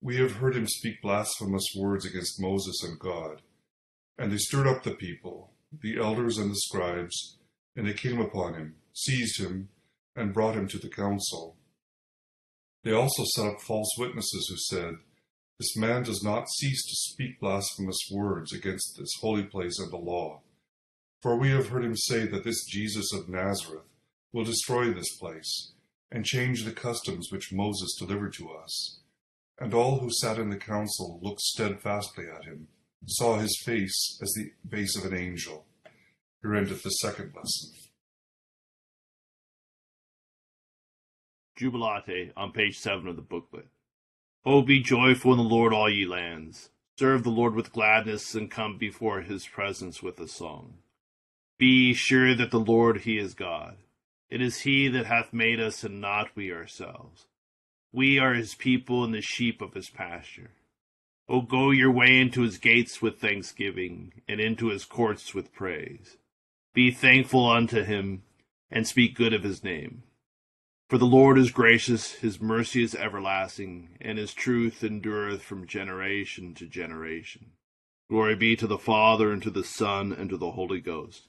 We 0.00 0.16
have 0.16 0.36
heard 0.36 0.56
him 0.56 0.66
speak 0.66 1.02
blasphemous 1.02 1.66
words 1.76 2.06
against 2.06 2.40
Moses 2.40 2.82
and 2.82 2.98
God. 2.98 3.42
And 4.18 4.32
they 4.32 4.38
stirred 4.38 4.66
up 4.66 4.82
the 4.82 4.94
people, 4.94 5.52
the 5.82 5.98
elders 5.98 6.38
and 6.38 6.50
the 6.50 6.56
scribes, 6.56 7.38
and 7.76 7.86
they 7.86 7.92
came 7.92 8.20
upon 8.20 8.54
him, 8.54 8.76
seized 8.94 9.40
him, 9.40 9.68
and 10.16 10.32
brought 10.32 10.56
him 10.56 10.68
to 10.68 10.78
the 10.78 10.88
council. 10.88 11.56
They 12.82 12.92
also 12.92 13.24
set 13.34 13.46
up 13.46 13.60
false 13.60 13.90
witnesses 13.98 14.46
who 14.48 14.56
said, 14.56 14.94
This 15.58 15.76
man 15.76 16.02
does 16.02 16.22
not 16.22 16.48
cease 16.48 16.82
to 16.84 17.12
speak 17.12 17.40
blasphemous 17.40 17.98
words 18.10 18.52
against 18.52 18.96
this 18.96 19.10
holy 19.20 19.44
place 19.44 19.78
and 19.78 19.90
the 19.92 19.96
law. 19.96 20.40
For 21.20 21.36
we 21.38 21.50
have 21.50 21.68
heard 21.68 21.84
him 21.84 21.96
say 21.96 22.26
that 22.26 22.44
this 22.44 22.64
Jesus 22.66 23.12
of 23.12 23.28
Nazareth 23.28 23.88
will 24.32 24.44
destroy 24.44 24.92
this 24.92 25.16
place 25.16 25.73
and 26.14 26.24
change 26.24 26.62
the 26.62 26.70
customs 26.70 27.32
which 27.32 27.52
Moses 27.52 27.96
delivered 27.98 28.32
to 28.34 28.48
us. 28.52 29.00
And 29.58 29.74
all 29.74 29.98
who 29.98 30.10
sat 30.12 30.38
in 30.38 30.48
the 30.48 30.56
council 30.56 31.18
looked 31.20 31.40
steadfastly 31.40 32.26
at 32.28 32.44
him, 32.44 32.68
saw 33.04 33.38
his 33.38 33.60
face 33.64 34.16
as 34.22 34.32
the 34.34 34.52
face 34.70 34.96
of 34.96 35.10
an 35.10 35.18
angel. 35.18 35.66
Here 36.40 36.54
endeth 36.54 36.84
the 36.84 36.90
second 36.90 37.32
lesson. 37.34 37.72
Jubilate 41.56 42.32
on 42.36 42.52
page 42.52 42.78
7 42.78 43.08
of 43.08 43.16
the 43.16 43.22
booklet. 43.22 43.66
O 44.46 44.62
be 44.62 44.80
joyful 44.80 45.32
in 45.32 45.38
the 45.38 45.44
Lord, 45.44 45.72
all 45.72 45.90
ye 45.90 46.06
lands. 46.06 46.70
Serve 46.96 47.24
the 47.24 47.30
Lord 47.30 47.56
with 47.56 47.72
gladness 47.72 48.36
and 48.36 48.48
come 48.48 48.78
before 48.78 49.22
his 49.22 49.48
presence 49.48 50.00
with 50.00 50.20
a 50.20 50.28
song. 50.28 50.74
Be 51.58 51.92
sure 51.92 52.36
that 52.36 52.52
the 52.52 52.60
Lord, 52.60 52.98
he 52.98 53.18
is 53.18 53.34
God. 53.34 53.78
It 54.30 54.40
is 54.40 54.62
he 54.62 54.88
that 54.88 55.06
hath 55.06 55.32
made 55.32 55.60
us 55.60 55.84
and 55.84 56.00
not 56.00 56.34
we 56.34 56.52
ourselves. 56.52 57.26
We 57.92 58.18
are 58.18 58.34
his 58.34 58.54
people 58.54 59.04
and 59.04 59.14
the 59.14 59.20
sheep 59.20 59.60
of 59.60 59.74
his 59.74 59.90
pasture. 59.90 60.50
O 61.28 61.40
go 61.40 61.70
your 61.70 61.92
way 61.92 62.20
into 62.20 62.42
his 62.42 62.58
gates 62.58 63.00
with 63.00 63.20
thanksgiving 63.20 64.12
and 64.28 64.40
into 64.40 64.68
his 64.68 64.84
courts 64.84 65.34
with 65.34 65.54
praise. 65.54 66.16
Be 66.74 66.90
thankful 66.90 67.48
unto 67.48 67.82
him 67.82 68.24
and 68.70 68.86
speak 68.86 69.14
good 69.14 69.32
of 69.32 69.44
his 69.44 69.62
name. 69.62 70.02
For 70.90 70.98
the 70.98 71.06
Lord 71.06 71.38
is 71.38 71.50
gracious, 71.50 72.12
his 72.12 72.40
mercy 72.40 72.82
is 72.82 72.94
everlasting, 72.94 73.96
and 74.00 74.18
his 74.18 74.34
truth 74.34 74.84
endureth 74.84 75.42
from 75.42 75.66
generation 75.66 76.54
to 76.54 76.66
generation. 76.66 77.52
Glory 78.10 78.36
be 78.36 78.54
to 78.56 78.66
the 78.66 78.78
Father, 78.78 79.32
and 79.32 79.42
to 79.42 79.50
the 79.50 79.64
Son, 79.64 80.12
and 80.12 80.28
to 80.28 80.36
the 80.36 80.50
Holy 80.50 80.80
Ghost, 80.80 81.28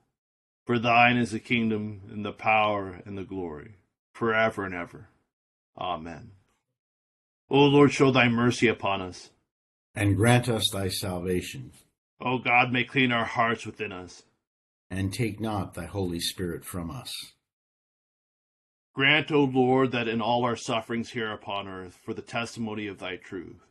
For 0.65 0.79
thine 0.79 1.17
is 1.17 1.31
the 1.31 1.39
kingdom, 1.39 2.01
and 2.11 2.23
the 2.23 2.31
power, 2.31 3.01
and 3.05 3.17
the 3.17 3.23
glory, 3.23 3.75
forever 4.13 4.63
and 4.63 4.75
ever. 4.75 5.09
Amen. 5.77 6.31
O 7.49 7.59
Lord, 7.59 7.91
show 7.91 8.11
thy 8.11 8.29
mercy 8.29 8.67
upon 8.67 9.01
us. 9.01 9.31
And 9.95 10.15
grant 10.15 10.47
us 10.47 10.69
thy 10.71 10.87
salvation. 10.87 11.71
O 12.21 12.37
God, 12.37 12.71
may 12.71 12.83
clean 12.83 13.11
our 13.11 13.25
hearts 13.25 13.65
within 13.65 13.91
us. 13.91 14.23
And 14.89 15.13
take 15.13 15.39
not 15.39 15.73
thy 15.73 15.85
Holy 15.85 16.19
Spirit 16.19 16.63
from 16.63 16.91
us. 16.91 17.13
Grant, 18.93 19.31
O 19.31 19.43
Lord, 19.45 19.91
that 19.91 20.07
in 20.07 20.21
all 20.21 20.43
our 20.43 20.55
sufferings 20.55 21.11
here 21.11 21.31
upon 21.31 21.67
earth, 21.67 21.97
for 22.03 22.13
the 22.13 22.21
testimony 22.21 22.87
of 22.87 22.99
thy 22.99 23.15
truth, 23.15 23.65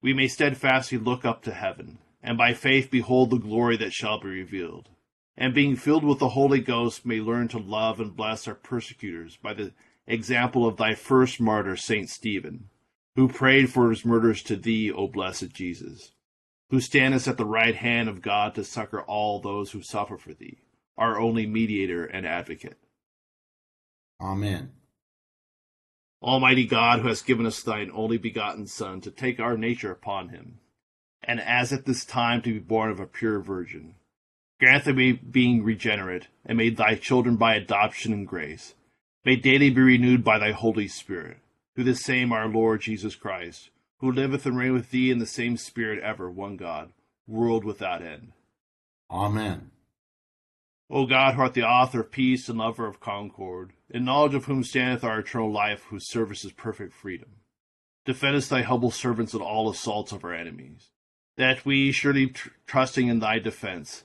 we 0.00 0.14
may 0.14 0.28
steadfastly 0.28 0.98
look 0.98 1.24
up 1.24 1.42
to 1.42 1.52
heaven, 1.52 1.98
and 2.22 2.38
by 2.38 2.54
faith 2.54 2.90
behold 2.90 3.30
the 3.30 3.38
glory 3.38 3.76
that 3.76 3.92
shall 3.92 4.20
be 4.20 4.28
revealed. 4.28 4.88
And 5.36 5.54
being 5.54 5.76
filled 5.76 6.04
with 6.04 6.18
the 6.18 6.30
Holy 6.30 6.60
Ghost, 6.60 7.06
may 7.06 7.20
learn 7.20 7.48
to 7.48 7.58
love 7.58 8.00
and 8.00 8.14
bless 8.14 8.46
our 8.46 8.54
persecutors 8.54 9.36
by 9.36 9.54
the 9.54 9.72
example 10.06 10.66
of 10.66 10.76
thy 10.76 10.94
first 10.94 11.40
martyr, 11.40 11.76
Saint 11.76 12.10
Stephen, 12.10 12.68
who 13.16 13.28
prayed 13.28 13.70
for 13.70 13.90
his 13.90 14.04
murderers 14.04 14.42
to 14.42 14.56
thee, 14.56 14.90
O 14.90 15.08
blessed 15.08 15.52
Jesus, 15.52 16.12
who 16.70 16.80
standest 16.80 17.28
at 17.28 17.38
the 17.38 17.44
right 17.44 17.76
hand 17.76 18.08
of 18.08 18.22
God 18.22 18.54
to 18.54 18.64
succor 18.64 19.02
all 19.02 19.40
those 19.40 19.72
who 19.72 19.82
suffer 19.82 20.18
for 20.18 20.34
thee, 20.34 20.58
our 20.98 21.18
only 21.18 21.46
mediator 21.46 22.04
and 22.04 22.26
advocate. 22.26 22.78
Amen. 24.20 24.72
Almighty 26.22 26.66
God, 26.66 27.00
who 27.00 27.08
hast 27.08 27.26
given 27.26 27.46
us 27.46 27.62
thine 27.62 27.90
only 27.92 28.16
begotten 28.16 28.66
Son, 28.66 29.00
to 29.00 29.10
take 29.10 29.40
our 29.40 29.56
nature 29.56 29.90
upon 29.90 30.28
him, 30.28 30.60
and 31.22 31.40
as 31.40 31.72
at 31.72 31.84
this 31.84 32.04
time 32.04 32.42
to 32.42 32.52
be 32.52 32.58
born 32.58 32.90
of 32.90 33.00
a 33.00 33.06
pure 33.06 33.40
virgin, 33.40 33.96
grant 34.62 34.84
that 34.84 34.94
we, 34.94 35.10
being 35.10 35.64
regenerate, 35.64 36.28
and 36.46 36.56
made 36.56 36.76
thy 36.76 36.94
children 36.94 37.34
by 37.34 37.56
adoption 37.56 38.12
and 38.12 38.28
grace, 38.28 38.74
may 39.24 39.34
daily 39.34 39.70
be 39.70 39.80
renewed 39.80 40.22
by 40.22 40.38
thy 40.38 40.52
Holy 40.52 40.86
Spirit, 40.86 41.38
through 41.74 41.82
the 41.82 41.96
same 41.96 42.32
our 42.32 42.46
Lord 42.46 42.80
Jesus 42.80 43.16
Christ, 43.16 43.70
who 43.98 44.12
liveth 44.12 44.46
and 44.46 44.56
reigneth 44.56 44.82
with 44.82 44.90
thee 44.92 45.10
in 45.10 45.18
the 45.18 45.26
same 45.26 45.56
Spirit 45.56 45.98
ever, 45.98 46.30
one 46.30 46.56
God, 46.56 46.92
world 47.26 47.64
without 47.64 48.02
end. 48.02 48.34
Amen. 49.10 49.72
O 50.88 51.06
God, 51.06 51.34
who 51.34 51.40
art 51.40 51.54
the 51.54 51.64
author 51.64 52.02
of 52.02 52.12
peace 52.12 52.48
and 52.48 52.60
lover 52.60 52.86
of 52.86 53.00
concord, 53.00 53.72
in 53.90 54.04
knowledge 54.04 54.34
of 54.34 54.44
whom 54.44 54.62
standeth 54.62 55.02
our 55.02 55.18
eternal 55.18 55.50
life, 55.50 55.86
whose 55.88 56.08
service 56.08 56.44
is 56.44 56.52
perfect 56.52 56.94
freedom, 56.94 57.30
defend 58.04 58.36
us 58.36 58.46
thy 58.46 58.62
humble 58.62 58.92
servants 58.92 59.34
in 59.34 59.40
all 59.40 59.68
assaults 59.68 60.12
of 60.12 60.22
our 60.22 60.32
enemies, 60.32 60.90
that 61.36 61.66
we, 61.66 61.90
surely 61.90 62.28
tr- 62.28 62.50
trusting 62.64 63.08
in 63.08 63.18
thy 63.18 63.40
defense, 63.40 64.04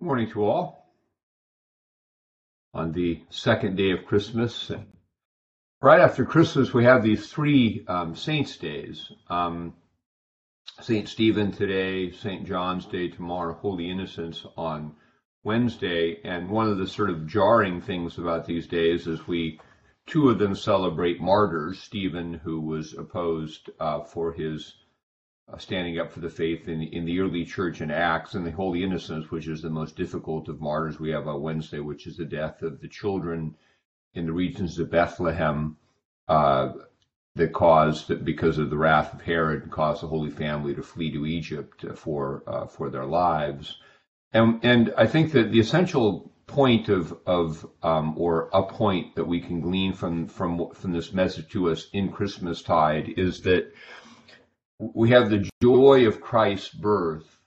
Morning 0.00 0.30
to 0.30 0.44
all. 0.44 0.94
On 2.72 2.92
the 2.92 3.20
second 3.30 3.76
day 3.76 3.90
of 3.90 4.06
Christmas, 4.06 4.70
right 5.82 6.00
after 6.00 6.24
Christmas, 6.24 6.72
we 6.72 6.84
have 6.84 7.02
these 7.02 7.32
three 7.32 7.84
um, 7.88 8.14
saints' 8.14 8.56
days. 8.56 9.10
Um, 9.28 9.74
St. 10.80 11.08
Stephen 11.08 11.50
today, 11.50 12.12
St. 12.12 12.46
John's 12.46 12.86
Day 12.86 13.08
tomorrow, 13.08 13.54
Holy 13.54 13.90
Innocents 13.90 14.46
on 14.56 14.94
Wednesday. 15.42 16.20
And 16.22 16.48
one 16.48 16.68
of 16.68 16.78
the 16.78 16.86
sort 16.86 17.10
of 17.10 17.26
jarring 17.26 17.80
things 17.80 18.18
about 18.18 18.46
these 18.46 18.68
days 18.68 19.08
is 19.08 19.26
we, 19.26 19.58
two 20.06 20.28
of 20.28 20.38
them 20.38 20.54
celebrate 20.54 21.20
martyrs. 21.20 21.80
Stephen, 21.80 22.34
who 22.34 22.60
was 22.60 22.94
opposed 22.94 23.70
uh, 23.80 24.02
for 24.02 24.32
his 24.32 24.74
uh, 25.52 25.58
standing 25.58 25.98
up 25.98 26.12
for 26.12 26.20
the 26.20 26.28
faith 26.28 26.68
in, 26.68 26.82
in 26.82 27.04
the 27.04 27.20
early 27.20 27.44
church 27.44 27.80
in 27.80 27.90
Acts, 27.90 28.34
and 28.34 28.46
the 28.46 28.50
Holy 28.50 28.82
Innocents, 28.82 29.30
which 29.30 29.48
is 29.48 29.62
the 29.62 29.70
most 29.70 29.96
difficult 29.96 30.48
of 30.48 30.60
martyrs 30.60 31.00
we 31.00 31.10
have 31.10 31.26
on 31.26 31.42
Wednesday, 31.42 31.80
which 31.80 32.06
is 32.06 32.16
the 32.16 32.24
death 32.24 32.62
of 32.62 32.80
the 32.80 32.88
children 32.88 33.54
in 34.14 34.26
the 34.26 34.32
regions 34.32 34.78
of 34.78 34.90
Bethlehem. 34.90 35.76
Uh, 36.28 36.72
that 37.38 37.52
caused 37.52 38.24
because 38.24 38.58
of 38.58 38.68
the 38.68 38.76
wrath 38.76 39.14
of 39.14 39.22
Herod 39.22 39.70
caused 39.70 40.02
the 40.02 40.08
Holy 40.08 40.30
Family 40.30 40.74
to 40.74 40.82
flee 40.82 41.12
to 41.12 41.24
Egypt 41.24 41.84
for 41.94 42.42
uh, 42.46 42.66
for 42.66 42.90
their 42.90 43.06
lives, 43.06 43.78
and 44.32 44.58
and 44.62 44.92
I 44.96 45.06
think 45.06 45.32
that 45.32 45.52
the 45.52 45.60
essential 45.60 46.32
point 46.46 46.88
of 46.88 47.16
of 47.26 47.66
um, 47.82 48.14
or 48.18 48.50
a 48.52 48.62
point 48.64 49.14
that 49.14 49.26
we 49.26 49.40
can 49.40 49.60
glean 49.60 49.92
from 49.92 50.26
from 50.26 50.70
from 50.74 50.92
this 50.92 51.12
message 51.12 51.48
to 51.50 51.70
us 51.70 51.88
in 51.92 52.10
Christmas 52.10 52.60
tide 52.60 53.14
is 53.16 53.40
that 53.42 53.72
we 54.78 55.10
have 55.10 55.30
the 55.30 55.48
joy 55.62 56.06
of 56.06 56.20
Christ's 56.20 56.74
birth 56.74 57.38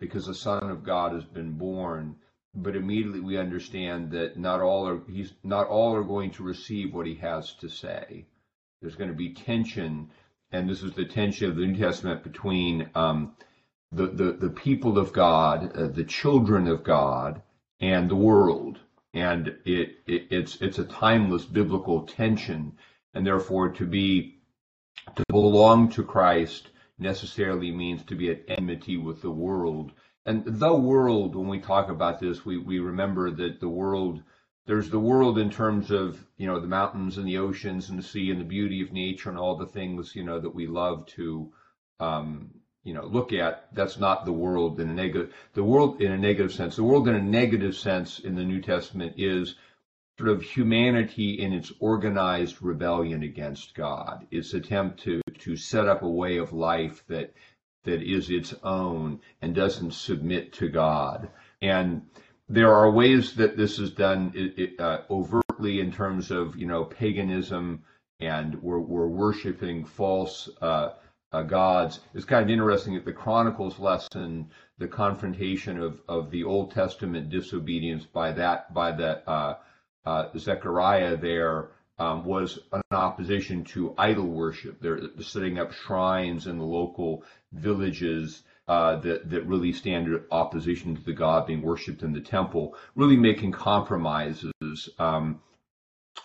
because 0.00 0.26
the 0.26 0.34
Son 0.34 0.70
of 0.70 0.84
God 0.84 1.12
has 1.12 1.24
been 1.24 1.52
born, 1.52 2.16
but 2.54 2.76
immediately 2.76 3.20
we 3.20 3.38
understand 3.38 4.10
that 4.12 4.38
not 4.38 4.60
all 4.60 4.88
are 4.88 5.00
he's 5.08 5.32
not 5.42 5.66
all 5.66 5.94
are 5.94 6.04
going 6.04 6.30
to 6.32 6.42
receive 6.42 6.94
what 6.94 7.06
he 7.06 7.14
has 7.16 7.54
to 7.54 7.68
say 7.68 8.26
there's 8.84 8.96
going 8.96 9.08
to 9.08 9.16
be 9.16 9.32
tension, 9.32 10.10
and 10.52 10.68
this 10.68 10.82
is 10.82 10.92
the 10.92 11.06
tension 11.06 11.48
of 11.48 11.56
the 11.56 11.66
New 11.66 11.78
Testament 11.78 12.22
between 12.22 12.90
um, 12.94 13.34
the, 13.90 14.08
the, 14.08 14.32
the 14.32 14.50
people 14.50 14.98
of 14.98 15.10
God, 15.10 15.74
uh, 15.74 15.88
the 15.88 16.04
children 16.04 16.68
of 16.68 16.84
God, 16.84 17.40
and 17.80 18.10
the 18.10 18.14
world. 18.14 18.78
And 19.14 19.56
it, 19.64 20.00
it, 20.06 20.26
it's 20.30 20.60
it's 20.60 20.78
a 20.78 20.84
timeless 20.84 21.46
biblical 21.46 22.02
tension, 22.02 22.72
and 23.14 23.26
therefore 23.26 23.70
to 23.70 23.86
be 23.86 24.33
to 25.16 25.24
belong 25.28 25.88
to 25.90 26.04
Christ 26.04 26.70
necessarily 26.98 27.70
means 27.70 28.02
to 28.04 28.14
be 28.14 28.30
at 28.30 28.44
enmity 28.48 28.96
with 28.96 29.22
the 29.22 29.30
world. 29.30 29.92
And 30.26 30.44
the 30.44 30.74
world, 30.74 31.36
when 31.36 31.48
we 31.48 31.60
talk 31.60 31.88
about 31.90 32.20
this, 32.20 32.44
we, 32.44 32.58
we 32.58 32.78
remember 32.78 33.30
that 33.30 33.60
the 33.60 33.68
world 33.68 34.22
there's 34.66 34.88
the 34.88 34.98
world 34.98 35.38
in 35.38 35.50
terms 35.50 35.90
of 35.90 36.24
you 36.36 36.46
know 36.46 36.58
the 36.58 36.66
mountains 36.66 37.18
and 37.18 37.26
the 37.26 37.38
oceans 37.38 37.90
and 37.90 37.98
the 37.98 38.02
sea 38.02 38.30
and 38.30 38.40
the 38.40 38.44
beauty 38.44 38.82
of 38.82 38.92
nature 38.92 39.28
and 39.28 39.38
all 39.38 39.56
the 39.56 39.66
things 39.66 40.16
you 40.16 40.24
know 40.24 40.40
that 40.40 40.54
we 40.54 40.66
love 40.66 41.06
to 41.06 41.52
um, 42.00 42.50
you 42.82 42.94
know 42.94 43.04
look 43.04 43.32
at 43.32 43.68
that's 43.74 43.98
not 43.98 44.24
the 44.24 44.32
world 44.32 44.80
in 44.80 44.88
a 44.88 44.94
negative 44.94 45.34
the 45.54 45.64
world 45.64 46.00
in 46.00 46.12
a 46.12 46.18
negative 46.18 46.52
sense 46.52 46.76
the 46.76 46.84
world 46.84 47.08
in 47.08 47.14
a 47.14 47.22
negative 47.22 47.76
sense 47.76 48.18
in 48.20 48.34
the 48.34 48.44
new 48.44 48.60
testament 48.60 49.14
is 49.16 49.54
sort 50.18 50.30
of 50.30 50.42
humanity 50.42 51.40
in 51.40 51.52
its 51.52 51.72
organized 51.80 52.62
rebellion 52.62 53.22
against 53.22 53.74
god 53.74 54.26
its 54.30 54.54
attempt 54.54 55.02
to 55.02 55.20
to 55.38 55.56
set 55.56 55.88
up 55.88 56.02
a 56.02 56.08
way 56.08 56.36
of 56.38 56.52
life 56.52 57.04
that 57.08 57.32
that 57.84 58.02
is 58.02 58.30
its 58.30 58.54
own 58.62 59.20
and 59.42 59.54
doesn't 59.54 59.92
submit 59.92 60.52
to 60.52 60.68
god 60.68 61.28
and 61.62 62.02
there 62.48 62.72
are 62.72 62.90
ways 62.90 63.34
that 63.34 63.56
this 63.56 63.78
is 63.78 63.90
done 63.90 64.52
uh, 64.78 64.98
overtly 65.10 65.80
in 65.80 65.90
terms 65.90 66.30
of 66.30 66.56
you 66.56 66.66
know 66.66 66.84
paganism 66.84 67.82
and 68.20 68.62
we're, 68.62 68.78
we're 68.78 69.08
worshiping 69.08 69.84
false 69.84 70.48
uh, 70.62 70.90
uh, 71.32 71.42
gods. 71.42 72.00
It's 72.14 72.24
kind 72.24 72.44
of 72.44 72.50
interesting 72.50 72.94
that 72.94 73.04
the 73.04 73.12
Chronicles 73.12 73.78
lesson 73.78 74.50
the 74.78 74.88
confrontation 74.88 75.80
of, 75.80 76.00
of 76.08 76.30
the 76.30 76.44
Old 76.44 76.72
Testament 76.72 77.28
disobedience 77.28 78.04
by 78.04 78.32
that 78.32 78.72
by 78.74 78.90
uh, 78.90 79.54
Zechariah 80.36 81.16
there 81.16 81.70
um, 81.98 82.24
was 82.24 82.58
an 82.72 82.82
opposition 82.90 83.64
to 83.64 83.94
idol 83.96 84.26
worship. 84.26 84.80
They're 84.80 85.00
setting 85.20 85.58
up 85.58 85.72
shrines 85.72 86.46
in 86.46 86.58
the 86.58 86.64
local 86.64 87.24
villages 87.52 88.42
uh, 88.66 88.96
that 88.96 89.30
that 89.30 89.46
really 89.46 89.72
stand 89.72 90.08
in 90.08 90.22
opposition 90.30 90.96
to 90.96 91.02
the 91.02 91.12
God 91.12 91.46
being 91.46 91.62
worshipped 91.62 92.02
in 92.02 92.12
the 92.12 92.20
temple, 92.20 92.76
really 92.94 93.16
making 93.16 93.52
compromises. 93.52 94.88
Um, 94.98 95.40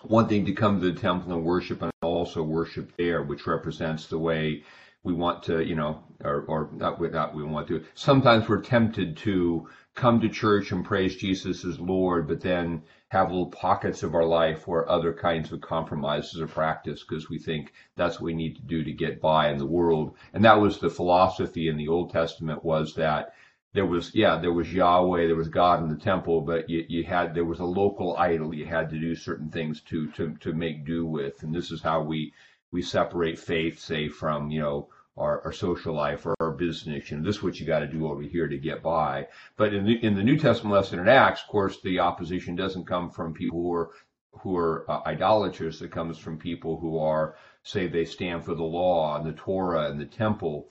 wanting 0.04 0.46
to 0.46 0.54
come 0.54 0.80
to 0.80 0.92
the 0.92 1.00
temple 1.00 1.34
and 1.34 1.44
worship 1.44 1.82
also 2.20 2.44
worship 2.44 2.92
there, 2.98 3.24
which 3.24 3.48
represents 3.48 4.08
the 4.08 4.20
way 4.20 4.64
we 5.04 5.14
want 5.14 5.44
to, 5.44 5.64
you 5.64 5.76
know, 5.76 6.04
or, 6.24 6.42
or 6.48 6.70
not, 6.74 7.02
not 7.02 7.34
we 7.34 7.44
want 7.44 7.68
to. 7.70 7.84
Sometimes 7.94 8.50
we're 8.50 8.62
tempted 8.62 9.16
to 9.18 9.68
come 9.96 10.20
to 10.20 10.30
church 10.30 10.72
and 10.72 10.84
praise 10.84 11.16
Jesus 11.16 11.64
as 11.64 11.80
Lord, 11.80 12.28
but 12.28 12.42
then 12.42 12.84
have 13.08 13.32
little 13.32 13.52
pockets 13.52 14.04
of 14.04 14.14
our 14.14 14.26
life 14.26 14.68
where 14.68 14.90
other 14.90 15.14
kinds 15.14 15.52
of 15.52 15.62
compromises 15.62 16.42
are 16.42 16.48
practiced 16.48 17.06
because 17.08 17.30
we 17.30 17.40
think 17.40 17.72
that's 17.96 18.16
what 18.16 18.26
we 18.26 18.34
need 18.34 18.56
to 18.58 18.62
do 18.62 18.84
to 18.84 18.92
get 18.92 19.22
by 19.22 19.50
in 19.50 19.58
the 19.58 19.66
world. 19.66 20.16
And 20.34 20.44
that 20.46 20.60
was 20.60 20.80
the 20.80 20.90
philosophy 20.90 21.70
in 21.70 21.78
the 21.78 21.88
Old 21.88 22.12
Testament 22.12 22.64
was 22.64 22.94
that 22.96 23.34
there 23.74 23.86
was 23.86 24.14
yeah 24.16 24.38
there 24.38 24.54
was 24.54 24.74
Yahweh 24.74 25.28
there 25.28 25.36
was 25.36 25.50
God 25.50 25.84
in 25.84 25.90
the 25.90 26.04
temple 26.04 26.42
but 26.42 26.70
you, 26.70 26.86
you 26.88 27.04
had 27.04 27.34
there 27.34 27.46
was 27.46 27.60
a 27.60 27.66
local 27.66 28.18
idol 28.18 28.54
you 28.54 28.66
had 28.66 28.90
to 28.90 29.00
do 29.00 29.16
certain 29.16 29.50
things 29.50 29.82
to 29.82 30.10
to 30.12 30.36
to 30.38 30.54
make 30.54 30.86
do 30.86 31.06
with 31.06 31.44
and 31.44 31.54
this 31.54 31.72
is 31.72 31.82
how 31.82 32.02
we 32.02 32.34
we 32.72 32.82
separate 32.82 33.38
faith 33.38 33.80
say 33.80 34.10
from 34.10 34.50
you 34.50 34.62
know 34.62 34.90
our, 35.20 35.42
our 35.44 35.52
social 35.52 35.94
life 35.94 36.26
or 36.26 36.36
our 36.40 36.52
business. 36.52 37.12
You 37.12 37.18
know, 37.18 37.24
this 37.24 37.38
is 37.38 37.44
what 37.44 37.60
you 37.60 37.66
got 37.66 37.80
to 37.80 37.88
do 37.88 38.08
over 38.08 38.22
here 38.22 38.48
to 38.48 38.58
get 38.58 38.82
by. 38.82 39.28
But 39.58 39.74
in 39.74 39.86
the, 39.86 40.04
in 40.04 40.16
the 40.16 40.24
New 40.24 40.38
Testament 40.38 40.74
lesson 40.74 41.00
in 41.00 41.10
Acts, 41.10 41.42
of 41.42 41.50
course, 41.50 41.80
the 41.82 42.00
opposition 42.00 42.56
doesn't 42.56 42.88
come 42.88 43.10
from 43.10 43.34
people 43.34 43.62
who 43.62 43.74
are 43.74 43.90
who 44.42 44.56
are 44.56 44.90
uh, 44.90 45.02
idolaters. 45.06 45.82
It 45.82 45.92
comes 45.92 46.18
from 46.18 46.38
people 46.38 46.80
who 46.80 46.98
are 47.00 47.36
say 47.64 47.88
they 47.88 48.06
stand 48.06 48.46
for 48.46 48.56
the 48.56 48.64
law 48.64 49.18
and 49.18 49.26
the 49.26 49.34
Torah 49.34 49.90
and 49.90 50.00
the 50.00 50.06
temple. 50.06 50.70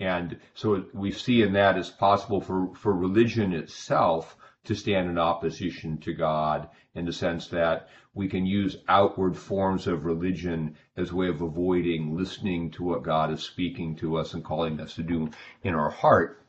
And 0.00 0.40
so 0.54 0.86
we 0.94 1.12
see 1.12 1.42
in 1.42 1.52
that 1.52 1.76
it's 1.76 1.90
possible 1.90 2.40
for, 2.40 2.74
for 2.74 2.92
religion 2.92 3.52
itself 3.52 4.36
to 4.64 4.74
stand 4.74 5.08
in 5.08 5.18
opposition 5.18 5.98
to 5.98 6.14
God 6.14 6.68
in 6.94 7.04
the 7.04 7.12
sense 7.12 7.48
that 7.48 7.88
we 8.14 8.28
can 8.28 8.44
use 8.44 8.76
outward 8.88 9.36
forms 9.36 9.86
of 9.86 10.04
religion 10.04 10.76
as 10.96 11.10
a 11.10 11.16
way 11.16 11.28
of 11.28 11.42
avoiding 11.42 12.16
listening 12.16 12.70
to 12.72 12.82
what 12.82 13.04
God 13.04 13.32
is 13.32 13.42
speaking 13.42 13.96
to 13.96 14.16
us 14.16 14.34
and 14.34 14.44
calling 14.44 14.80
us 14.80 14.94
to 14.94 15.02
do 15.02 15.30
in 15.62 15.74
our 15.74 15.90
heart. 15.90 16.44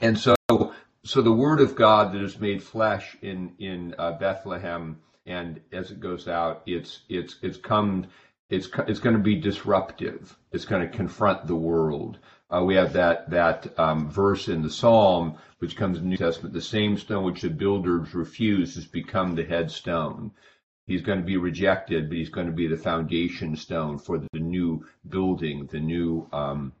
And 0.00 0.18
so, 0.18 0.34
so 1.04 1.22
the 1.22 1.32
word 1.32 1.60
of 1.60 1.74
God 1.74 2.12
that 2.12 2.22
is 2.22 2.38
made 2.38 2.62
flesh 2.62 3.16
in 3.22 3.52
in 3.58 3.94
uh, 3.98 4.12
Bethlehem, 4.12 5.00
and 5.26 5.60
as 5.72 5.90
it 5.90 6.00
goes 6.00 6.28
out, 6.28 6.62
it's 6.66 7.02
it's 7.08 7.36
it's 7.42 7.56
come. 7.56 8.06
It's 8.50 8.68
it's 8.88 9.00
going 9.00 9.16
to 9.16 9.22
be 9.22 9.36
disruptive. 9.36 10.36
It's 10.52 10.64
going 10.64 10.82
to 10.82 10.96
confront 10.96 11.46
the 11.46 11.56
world. 11.56 12.18
Uh, 12.52 12.64
we 12.64 12.74
have 12.74 12.92
that 12.94 13.30
that 13.30 13.78
um, 13.78 14.10
verse 14.10 14.48
in 14.48 14.62
the 14.62 14.70
Psalm, 14.70 15.36
which 15.58 15.76
comes 15.76 15.98
in 15.98 16.04
the 16.04 16.10
New 16.10 16.16
Testament. 16.16 16.52
The 16.52 16.60
same 16.60 16.96
stone 16.96 17.24
which 17.24 17.42
the 17.42 17.50
builders 17.50 18.14
refused 18.14 18.74
has 18.74 18.86
become 18.86 19.34
the 19.34 19.44
headstone. 19.44 20.32
He's 20.86 21.02
going 21.02 21.20
to 21.20 21.24
be 21.24 21.36
rejected, 21.36 22.08
but 22.08 22.18
he's 22.18 22.30
going 22.30 22.48
to 22.48 22.52
be 22.52 22.66
the 22.66 22.76
foundation 22.76 23.54
stone 23.54 23.98
for 23.98 24.18
the 24.18 24.40
new 24.40 24.84
building, 25.08 25.66
the 25.70 25.78
new 25.78 26.28
um, 26.32 26.72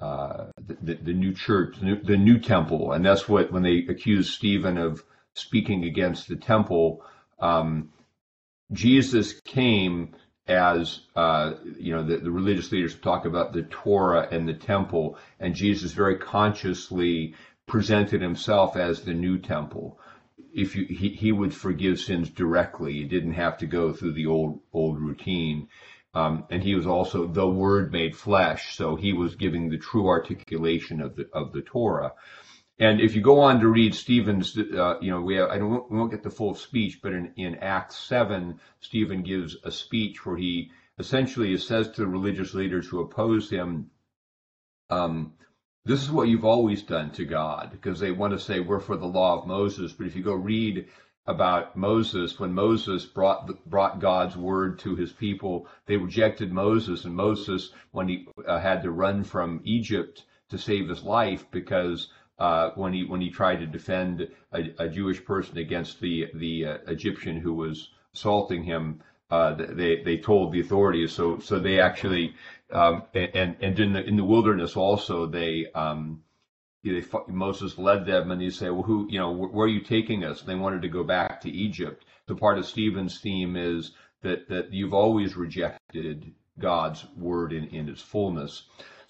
uh, 0.00 0.46
the, 0.82 0.94
the, 0.94 1.12
new 1.12 1.32
church, 1.32 1.76
the 1.78 1.86
new, 1.86 2.02
the 2.02 2.16
new, 2.16 2.38
temple, 2.38 2.92
and 2.92 3.06
that's 3.06 3.28
what 3.28 3.52
when 3.52 3.62
they 3.62 3.86
accused 3.88 4.34
Stephen 4.34 4.76
of 4.76 5.04
speaking 5.34 5.84
against 5.84 6.28
the 6.28 6.36
temple, 6.36 7.02
um, 7.38 7.90
Jesus 8.72 9.40
came 9.40 10.14
as 10.46 11.00
uh, 11.16 11.54
you 11.78 11.94
know 11.94 12.02
the, 12.02 12.18
the, 12.18 12.30
religious 12.30 12.70
leaders 12.70 12.94
talk 12.96 13.24
about 13.24 13.52
the 13.52 13.62
Torah 13.62 14.28
and 14.30 14.46
the 14.46 14.54
temple, 14.54 15.18
and 15.40 15.54
Jesus 15.54 15.92
very 15.92 16.18
consciously 16.18 17.34
presented 17.66 18.20
himself 18.20 18.76
as 18.76 19.02
the 19.02 19.14
new 19.14 19.38
temple 19.38 19.98
if 20.54 20.76
you 20.76 20.84
he, 20.86 21.10
he 21.10 21.32
would 21.32 21.52
forgive 21.52 21.98
sins 21.98 22.30
directly. 22.30 22.92
He 22.94 23.04
didn't 23.04 23.34
have 23.34 23.58
to 23.58 23.66
go 23.66 23.92
through 23.92 24.12
the 24.12 24.26
old 24.26 24.60
old 24.72 25.00
routine. 25.00 25.68
Um, 26.14 26.44
and 26.48 26.62
he 26.62 26.76
was 26.76 26.86
also 26.86 27.26
the 27.26 27.48
Word 27.48 27.90
made 27.90 28.16
flesh, 28.16 28.76
so 28.76 28.94
he 28.94 29.12
was 29.12 29.34
giving 29.34 29.68
the 29.68 29.78
true 29.78 30.06
articulation 30.06 31.00
of 31.00 31.16
the 31.16 31.28
of 31.32 31.52
the 31.52 31.62
Torah. 31.62 32.12
And 32.78 33.00
if 33.00 33.14
you 33.14 33.22
go 33.22 33.40
on 33.40 33.60
to 33.60 33.68
read 33.68 33.94
Stephen's, 33.94 34.58
uh, 34.58 34.98
you 35.00 35.10
know, 35.10 35.20
we 35.20 35.36
have, 35.36 35.48
I 35.48 35.58
don't 35.58 35.90
we 35.90 35.96
won't 35.96 36.10
get 36.10 36.24
the 36.24 36.30
full 36.30 36.54
speech, 36.54 37.00
but 37.02 37.12
in, 37.12 37.32
in 37.36 37.54
Acts 37.56 37.96
seven, 37.96 38.58
Stephen 38.80 39.22
gives 39.22 39.56
a 39.62 39.70
speech 39.70 40.26
where 40.26 40.36
he 40.36 40.72
essentially 40.98 41.56
says 41.58 41.88
to 41.90 42.00
the 42.00 42.06
religious 42.08 42.52
leaders 42.52 42.88
who 42.88 43.00
oppose 43.00 43.48
him, 43.48 43.90
um, 44.90 45.34
this 45.84 46.02
is 46.02 46.10
what 46.10 46.28
you've 46.28 46.44
always 46.44 46.82
done 46.82 47.10
to 47.12 47.24
God, 47.24 47.70
because 47.70 48.00
they 48.00 48.10
want 48.10 48.32
to 48.32 48.40
say 48.40 48.58
we're 48.58 48.80
for 48.80 48.96
the 48.96 49.06
law 49.06 49.38
of 49.38 49.46
Moses. 49.46 49.92
But 49.92 50.06
if 50.06 50.16
you 50.16 50.22
go 50.22 50.34
read 50.34 50.88
about 51.26 51.76
Moses, 51.76 52.40
when 52.40 52.52
Moses 52.52 53.04
brought 53.04 53.68
brought 53.68 54.00
God's 54.00 54.36
word 54.36 54.80
to 54.80 54.96
his 54.96 55.12
people, 55.12 55.68
they 55.86 55.96
rejected 55.96 56.52
Moses, 56.52 57.04
and 57.04 57.14
Moses, 57.14 57.70
when 57.92 58.08
he 58.08 58.26
uh, 58.46 58.58
had 58.58 58.82
to 58.82 58.90
run 58.90 59.22
from 59.22 59.60
Egypt 59.64 60.24
to 60.50 60.58
save 60.58 60.88
his 60.88 61.02
life 61.02 61.46
because 61.50 62.08
uh, 62.38 62.70
when 62.74 62.92
he 62.92 63.04
when 63.04 63.20
he 63.20 63.30
tried 63.30 63.60
to 63.60 63.66
defend 63.66 64.28
a, 64.52 64.74
a 64.78 64.88
Jewish 64.88 65.24
person 65.24 65.58
against 65.58 66.00
the 66.00 66.28
the 66.34 66.66
uh, 66.66 66.78
Egyptian 66.88 67.36
who 67.36 67.54
was 67.54 67.90
assaulting 68.14 68.64
him, 68.64 69.00
uh, 69.30 69.54
they 69.54 70.02
they 70.02 70.16
told 70.16 70.52
the 70.52 70.60
authorities. 70.60 71.12
So 71.12 71.38
so 71.38 71.58
they 71.58 71.80
actually 71.80 72.34
um, 72.72 73.02
and 73.14 73.56
and 73.60 73.78
in 73.78 73.92
the 73.92 74.04
in 74.04 74.16
the 74.16 74.24
wilderness 74.24 74.76
also 74.76 75.26
they. 75.26 75.66
Um, 75.74 76.22
Moses 77.28 77.78
led 77.78 78.04
them, 78.04 78.30
and 78.30 78.42
he 78.42 78.50
said, 78.50 78.70
"Well, 78.70 78.82
who, 78.82 79.06
you 79.08 79.18
know, 79.18 79.32
where 79.32 79.64
are 79.64 79.70
you 79.70 79.80
taking 79.80 80.22
us?" 80.22 80.40
And 80.40 80.48
they 80.50 80.54
wanted 80.54 80.82
to 80.82 80.88
go 80.90 81.02
back 81.02 81.40
to 81.40 81.50
Egypt. 81.50 82.04
So 82.28 82.34
part 82.34 82.58
of 82.58 82.66
Stephen's 82.66 83.20
theme 83.20 83.56
is 83.56 83.92
that 84.20 84.48
that 84.48 84.70
you've 84.70 84.92
always 84.92 85.34
rejected 85.34 86.34
God's 86.58 87.06
word 87.16 87.54
in, 87.54 87.64
in 87.68 87.88
its 87.88 88.02
fullness. 88.02 88.64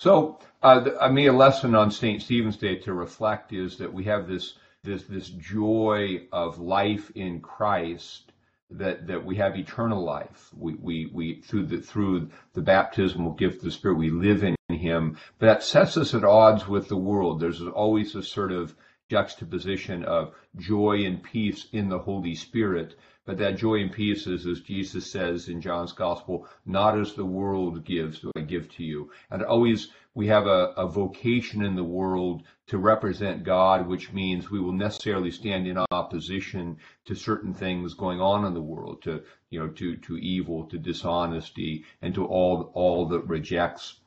So, 0.04 0.38
uh, 0.62 0.90
I 1.00 1.08
mean, 1.08 1.30
a 1.30 1.32
lesson 1.32 1.74
on 1.74 1.90
St. 1.90 2.20
Stephen's 2.20 2.58
Day 2.58 2.76
to 2.80 2.92
reflect 2.92 3.54
is 3.54 3.78
that 3.78 3.90
we 3.90 4.04
have 4.04 4.28
this 4.28 4.52
this 4.82 5.04
this 5.04 5.30
joy 5.30 6.26
of 6.30 6.58
life 6.58 7.10
in 7.14 7.40
Christ 7.40 8.30
that 8.68 9.06
that 9.06 9.24
we 9.24 9.36
have 9.36 9.56
eternal 9.56 10.04
life. 10.04 10.50
We 10.54 10.74
we, 10.74 11.06
we 11.06 11.40
through 11.40 11.68
the 11.68 11.80
through 11.80 12.28
the 12.52 12.60
baptismal 12.60 13.32
gift 13.32 13.60
of 13.60 13.62
the 13.62 13.70
Spirit 13.70 13.96
we 13.96 14.10
live 14.10 14.44
in 14.44 14.56
Him. 14.68 15.16
But 15.38 15.46
that 15.46 15.62
sets 15.62 15.96
us 15.96 16.12
at 16.12 16.22
odds 16.22 16.68
with 16.68 16.88
the 16.88 16.98
world. 16.98 17.40
There's 17.40 17.62
always 17.62 18.14
a 18.14 18.22
sort 18.22 18.52
of 18.52 18.76
juxtaposition 19.10 20.04
of 20.04 20.34
joy 20.56 21.04
and 21.04 21.22
peace 21.22 21.66
in 21.72 21.88
the 21.88 21.98
Holy 21.98 22.34
Spirit. 22.34 22.96
But 23.26 23.38
that 23.38 23.56
joy 23.56 23.80
and 23.80 23.90
peace 23.90 24.26
is, 24.26 24.46
as 24.46 24.60
Jesus 24.60 25.10
says 25.10 25.48
in 25.48 25.60
John's 25.60 25.92
Gospel, 25.92 26.46
not 26.66 26.98
as 26.98 27.14
the 27.14 27.24
world 27.24 27.84
gives, 27.84 28.20
do 28.20 28.30
I 28.36 28.40
give 28.40 28.68
to 28.76 28.84
you. 28.84 29.10
And 29.30 29.42
always 29.42 29.90
we 30.14 30.26
have 30.28 30.46
a, 30.46 30.72
a 30.76 30.86
vocation 30.86 31.64
in 31.64 31.74
the 31.74 31.84
world 31.84 32.42
to 32.66 32.78
represent 32.78 33.42
God, 33.42 33.86
which 33.86 34.12
means 34.12 34.50
we 34.50 34.60
will 34.60 34.72
necessarily 34.72 35.30
stand 35.30 35.66
in 35.66 35.78
opposition 35.90 36.76
to 37.06 37.14
certain 37.14 37.52
things 37.52 37.94
going 37.94 38.20
on 38.20 38.44
in 38.44 38.54
the 38.54 38.62
world, 38.62 39.02
to 39.02 39.22
you 39.50 39.58
know, 39.58 39.68
to 39.68 39.96
to 39.96 40.16
evil, 40.18 40.64
to 40.66 40.78
dishonesty, 40.78 41.84
and 42.00 42.14
to 42.14 42.24
all 42.26 42.70
all 42.74 43.06
that 43.08 43.26
rejects 43.26 44.00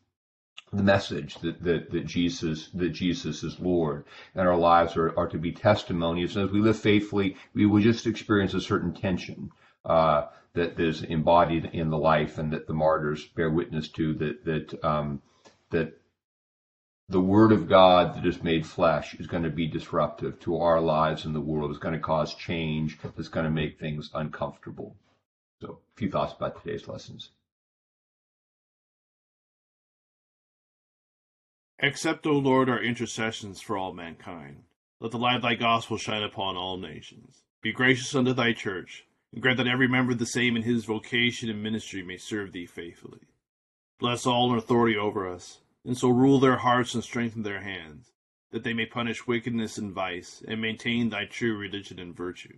the 0.73 0.83
message 0.83 1.35
that, 1.39 1.61
that, 1.63 1.91
that 1.91 2.05
Jesus 2.05 2.69
that 2.73 2.89
Jesus 2.89 3.43
is 3.43 3.59
Lord, 3.59 4.03
and 4.35 4.47
our 4.47 4.57
lives 4.57 4.97
are, 4.97 5.17
are 5.17 5.27
to 5.27 5.37
be 5.37 5.51
testimonies. 5.51 6.35
And 6.35 6.45
as 6.45 6.51
we 6.51 6.59
live 6.59 6.77
faithfully, 6.77 7.37
we 7.53 7.65
will 7.65 7.81
just 7.81 8.05
experience 8.05 8.53
a 8.53 8.61
certain 8.61 8.93
tension 8.93 9.51
uh, 9.85 10.25
that 10.53 10.79
is 10.79 11.03
embodied 11.03 11.69
in 11.73 11.89
the 11.89 11.97
life, 11.97 12.37
and 12.37 12.51
that 12.51 12.67
the 12.67 12.73
martyrs 12.73 13.25
bear 13.27 13.49
witness 13.49 13.87
to. 13.89 14.13
That 14.15 14.45
that 14.45 14.85
um, 14.85 15.21
that 15.69 15.93
the 17.09 17.21
word 17.21 17.53
of 17.53 17.69
God 17.69 18.17
that 18.17 18.25
is 18.25 18.43
made 18.43 18.65
flesh 18.65 19.15
is 19.15 19.27
going 19.27 19.43
to 19.43 19.49
be 19.49 19.67
disruptive 19.67 20.37
to 20.41 20.57
our 20.57 20.81
lives 20.81 21.23
in 21.23 21.31
the 21.31 21.39
world. 21.39 21.71
It's 21.71 21.79
going 21.79 21.95
to 21.95 21.99
cause 21.99 22.35
change. 22.35 22.97
It's 23.17 23.29
going 23.29 23.45
to 23.45 23.49
make 23.49 23.79
things 23.79 24.11
uncomfortable. 24.13 24.97
So, 25.61 25.79
a 25.95 25.97
few 25.97 26.11
thoughts 26.11 26.33
about 26.33 26.61
today's 26.61 26.89
lessons. 26.89 27.29
Accept, 31.79 32.25
O 32.25 32.31
Lord, 32.31 32.69
our 32.69 32.81
intercessions 32.81 33.61
for 33.61 33.77
all 33.77 33.93
mankind. 33.93 34.63
Let 34.99 35.11
the 35.11 35.19
light 35.19 35.35
of 35.35 35.41
thy 35.43 35.55
gospel 35.55 35.97
shine 35.97 36.23
upon 36.23 36.57
all 36.57 36.77
nations. 36.77 37.43
Be 37.61 37.71
gracious 37.71 38.15
unto 38.15 38.33
thy 38.33 38.53
church, 38.53 39.05
and 39.31 39.41
grant 39.41 39.57
that 39.57 39.67
every 39.67 39.87
member 39.87 40.13
the 40.13 40.25
same 40.25 40.55
in 40.55 40.63
his 40.63 40.85
vocation 40.85 41.49
and 41.49 41.61
ministry 41.61 42.01
may 42.01 42.17
serve 42.17 42.51
thee 42.51 42.65
faithfully. 42.65 43.27
Bless 43.99 44.25
all 44.25 44.51
in 44.51 44.57
authority 44.57 44.97
over 44.97 45.27
us 45.27 45.59
and 45.87 45.97
so 45.97 46.09
rule 46.09 46.37
their 46.37 46.57
hearts 46.57 46.93
and 46.93 47.03
strengthen 47.03 47.43
their 47.43 47.61
hands, 47.61 48.11
that 48.51 48.65
they 48.65 48.73
may 48.73 48.85
punish 48.85 49.25
wickedness 49.25 49.77
and 49.77 49.93
vice, 49.93 50.43
and 50.45 50.61
maintain 50.61 51.09
thy 51.09 51.23
true 51.23 51.57
religion 51.57 51.97
and 51.97 52.15
virtue. 52.15 52.57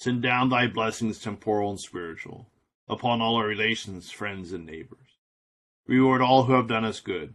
Send 0.00 0.22
down 0.22 0.48
thy 0.48 0.66
blessings, 0.66 1.20
temporal 1.20 1.70
and 1.70 1.80
spiritual, 1.80 2.50
upon 2.88 3.22
all 3.22 3.36
our 3.36 3.46
relations, 3.46 4.10
friends, 4.10 4.52
and 4.52 4.66
neighbors. 4.66 5.18
Reward 5.86 6.20
all 6.20 6.44
who 6.44 6.54
have 6.54 6.66
done 6.66 6.84
us 6.84 6.98
good, 6.98 7.34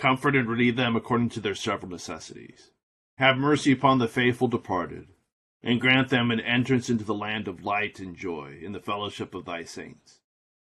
Comfort 0.00 0.34
and 0.34 0.48
relieve 0.48 0.76
them 0.76 0.96
according 0.96 1.28
to 1.28 1.40
their 1.40 1.54
several 1.54 1.90
necessities. 1.90 2.70
Have 3.18 3.36
mercy 3.36 3.72
upon 3.72 3.98
the 3.98 4.08
faithful 4.08 4.48
departed, 4.48 5.08
and 5.62 5.78
grant 5.78 6.08
them 6.08 6.30
an 6.30 6.40
entrance 6.40 6.88
into 6.88 7.04
the 7.04 7.12
land 7.12 7.46
of 7.46 7.66
light 7.66 8.00
and 8.00 8.16
joy 8.16 8.58
in 8.62 8.72
the 8.72 8.80
fellowship 8.80 9.34
of 9.34 9.44
thy 9.44 9.62
saints. 9.62 10.20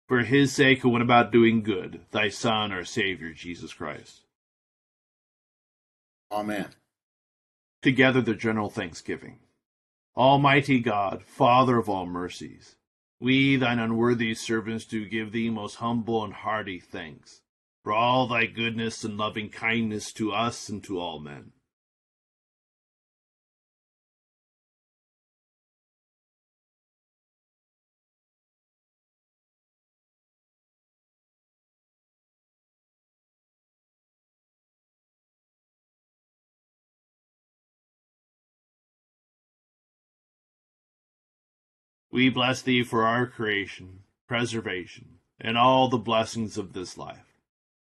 For 0.07 0.19
his 0.19 0.53
sake 0.53 0.81
who 0.81 0.89
went 0.89 1.01
about 1.01 1.31
doing 1.31 1.63
good, 1.63 2.01
thy 2.11 2.29
Son, 2.29 2.71
our 2.71 2.85
Savior, 2.85 3.33
Jesus 3.33 3.73
Christ. 3.73 4.21
Amen. 6.31 6.67
Together 7.81 8.21
the 8.21 8.35
general 8.35 8.69
thanksgiving. 8.69 9.39
Almighty 10.15 10.77
God, 10.77 11.23
Father 11.23 11.79
of 11.79 11.89
all 11.89 12.05
mercies, 12.05 12.75
we, 13.19 13.55
thine 13.55 13.79
unworthy 13.79 14.35
servants, 14.35 14.85
do 14.85 15.09
give 15.09 15.31
thee 15.31 15.49
most 15.49 15.77
humble 15.77 16.23
and 16.23 16.35
hearty 16.35 16.79
thanks 16.79 17.41
for 17.83 17.91
all 17.91 18.27
thy 18.27 18.45
goodness 18.45 19.03
and 19.03 19.17
loving 19.17 19.49
kindness 19.49 20.13
to 20.13 20.31
us 20.31 20.69
and 20.69 20.83
to 20.85 20.99
all 20.99 21.19
men. 21.19 21.51
We 42.09 42.29
bless 42.29 42.61
thee 42.61 42.83
for 42.83 43.05
our 43.05 43.25
creation, 43.25 44.01
preservation, 44.27 45.17
and 45.41 45.57
all 45.57 45.89
the 45.89 45.97
blessings 45.97 46.59
of 46.59 46.73
this 46.73 46.95
life 46.95 47.32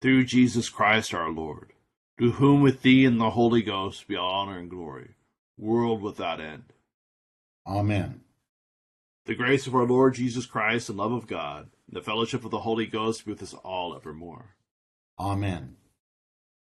through 0.00 0.24
Jesus 0.24 0.68
Christ 0.68 1.14
our 1.14 1.30
Lord, 1.30 1.72
to 2.18 2.32
whom 2.32 2.62
with 2.62 2.82
thee 2.82 3.04
and 3.04 3.20
the 3.20 3.30
Holy 3.30 3.62
Ghost 3.62 4.06
be 4.08 4.16
all 4.16 4.30
honor 4.30 4.58
and 4.58 4.70
glory, 4.70 5.14
world 5.58 6.02
without 6.02 6.40
end. 6.40 6.64
Amen. 7.66 8.20
The 9.26 9.34
grace 9.34 9.66
of 9.66 9.74
our 9.74 9.86
Lord 9.86 10.14
Jesus 10.14 10.46
Christ 10.46 10.88
and 10.88 10.98
love 10.98 11.12
of 11.12 11.26
God, 11.26 11.70
and 11.88 11.96
the 11.96 12.02
fellowship 12.02 12.44
of 12.44 12.50
the 12.50 12.60
Holy 12.60 12.86
Ghost 12.86 13.24
be 13.24 13.32
with 13.32 13.42
us 13.42 13.54
all 13.54 13.96
evermore. 13.96 14.54
Amen. 15.18 15.76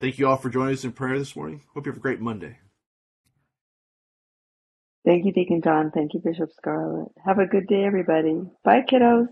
Thank 0.01 0.17
you 0.17 0.27
all 0.27 0.37
for 0.37 0.49
joining 0.49 0.73
us 0.73 0.83
in 0.83 0.91
prayer 0.91 1.17
this 1.19 1.35
morning. 1.35 1.61
Hope 1.73 1.85
you 1.85 1.91
have 1.91 1.97
a 1.97 2.01
great 2.01 2.19
Monday. 2.21 2.57
Thank 5.05 5.25
you, 5.25 5.33
Deacon 5.33 5.61
John. 5.61 5.91
Thank 5.91 6.13
you, 6.13 6.19
Bishop 6.19 6.51
Scarlett. 6.57 7.09
Have 7.23 7.37
a 7.37 7.45
good 7.45 7.67
day, 7.67 7.83
everybody. 7.85 8.41
Bye, 8.63 8.81
kiddos. 8.81 9.27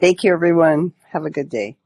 Thank 0.00 0.24
you, 0.24 0.32
everyone. 0.32 0.94
Have 1.12 1.26
a 1.26 1.30
good 1.30 1.50
day. 1.50 1.76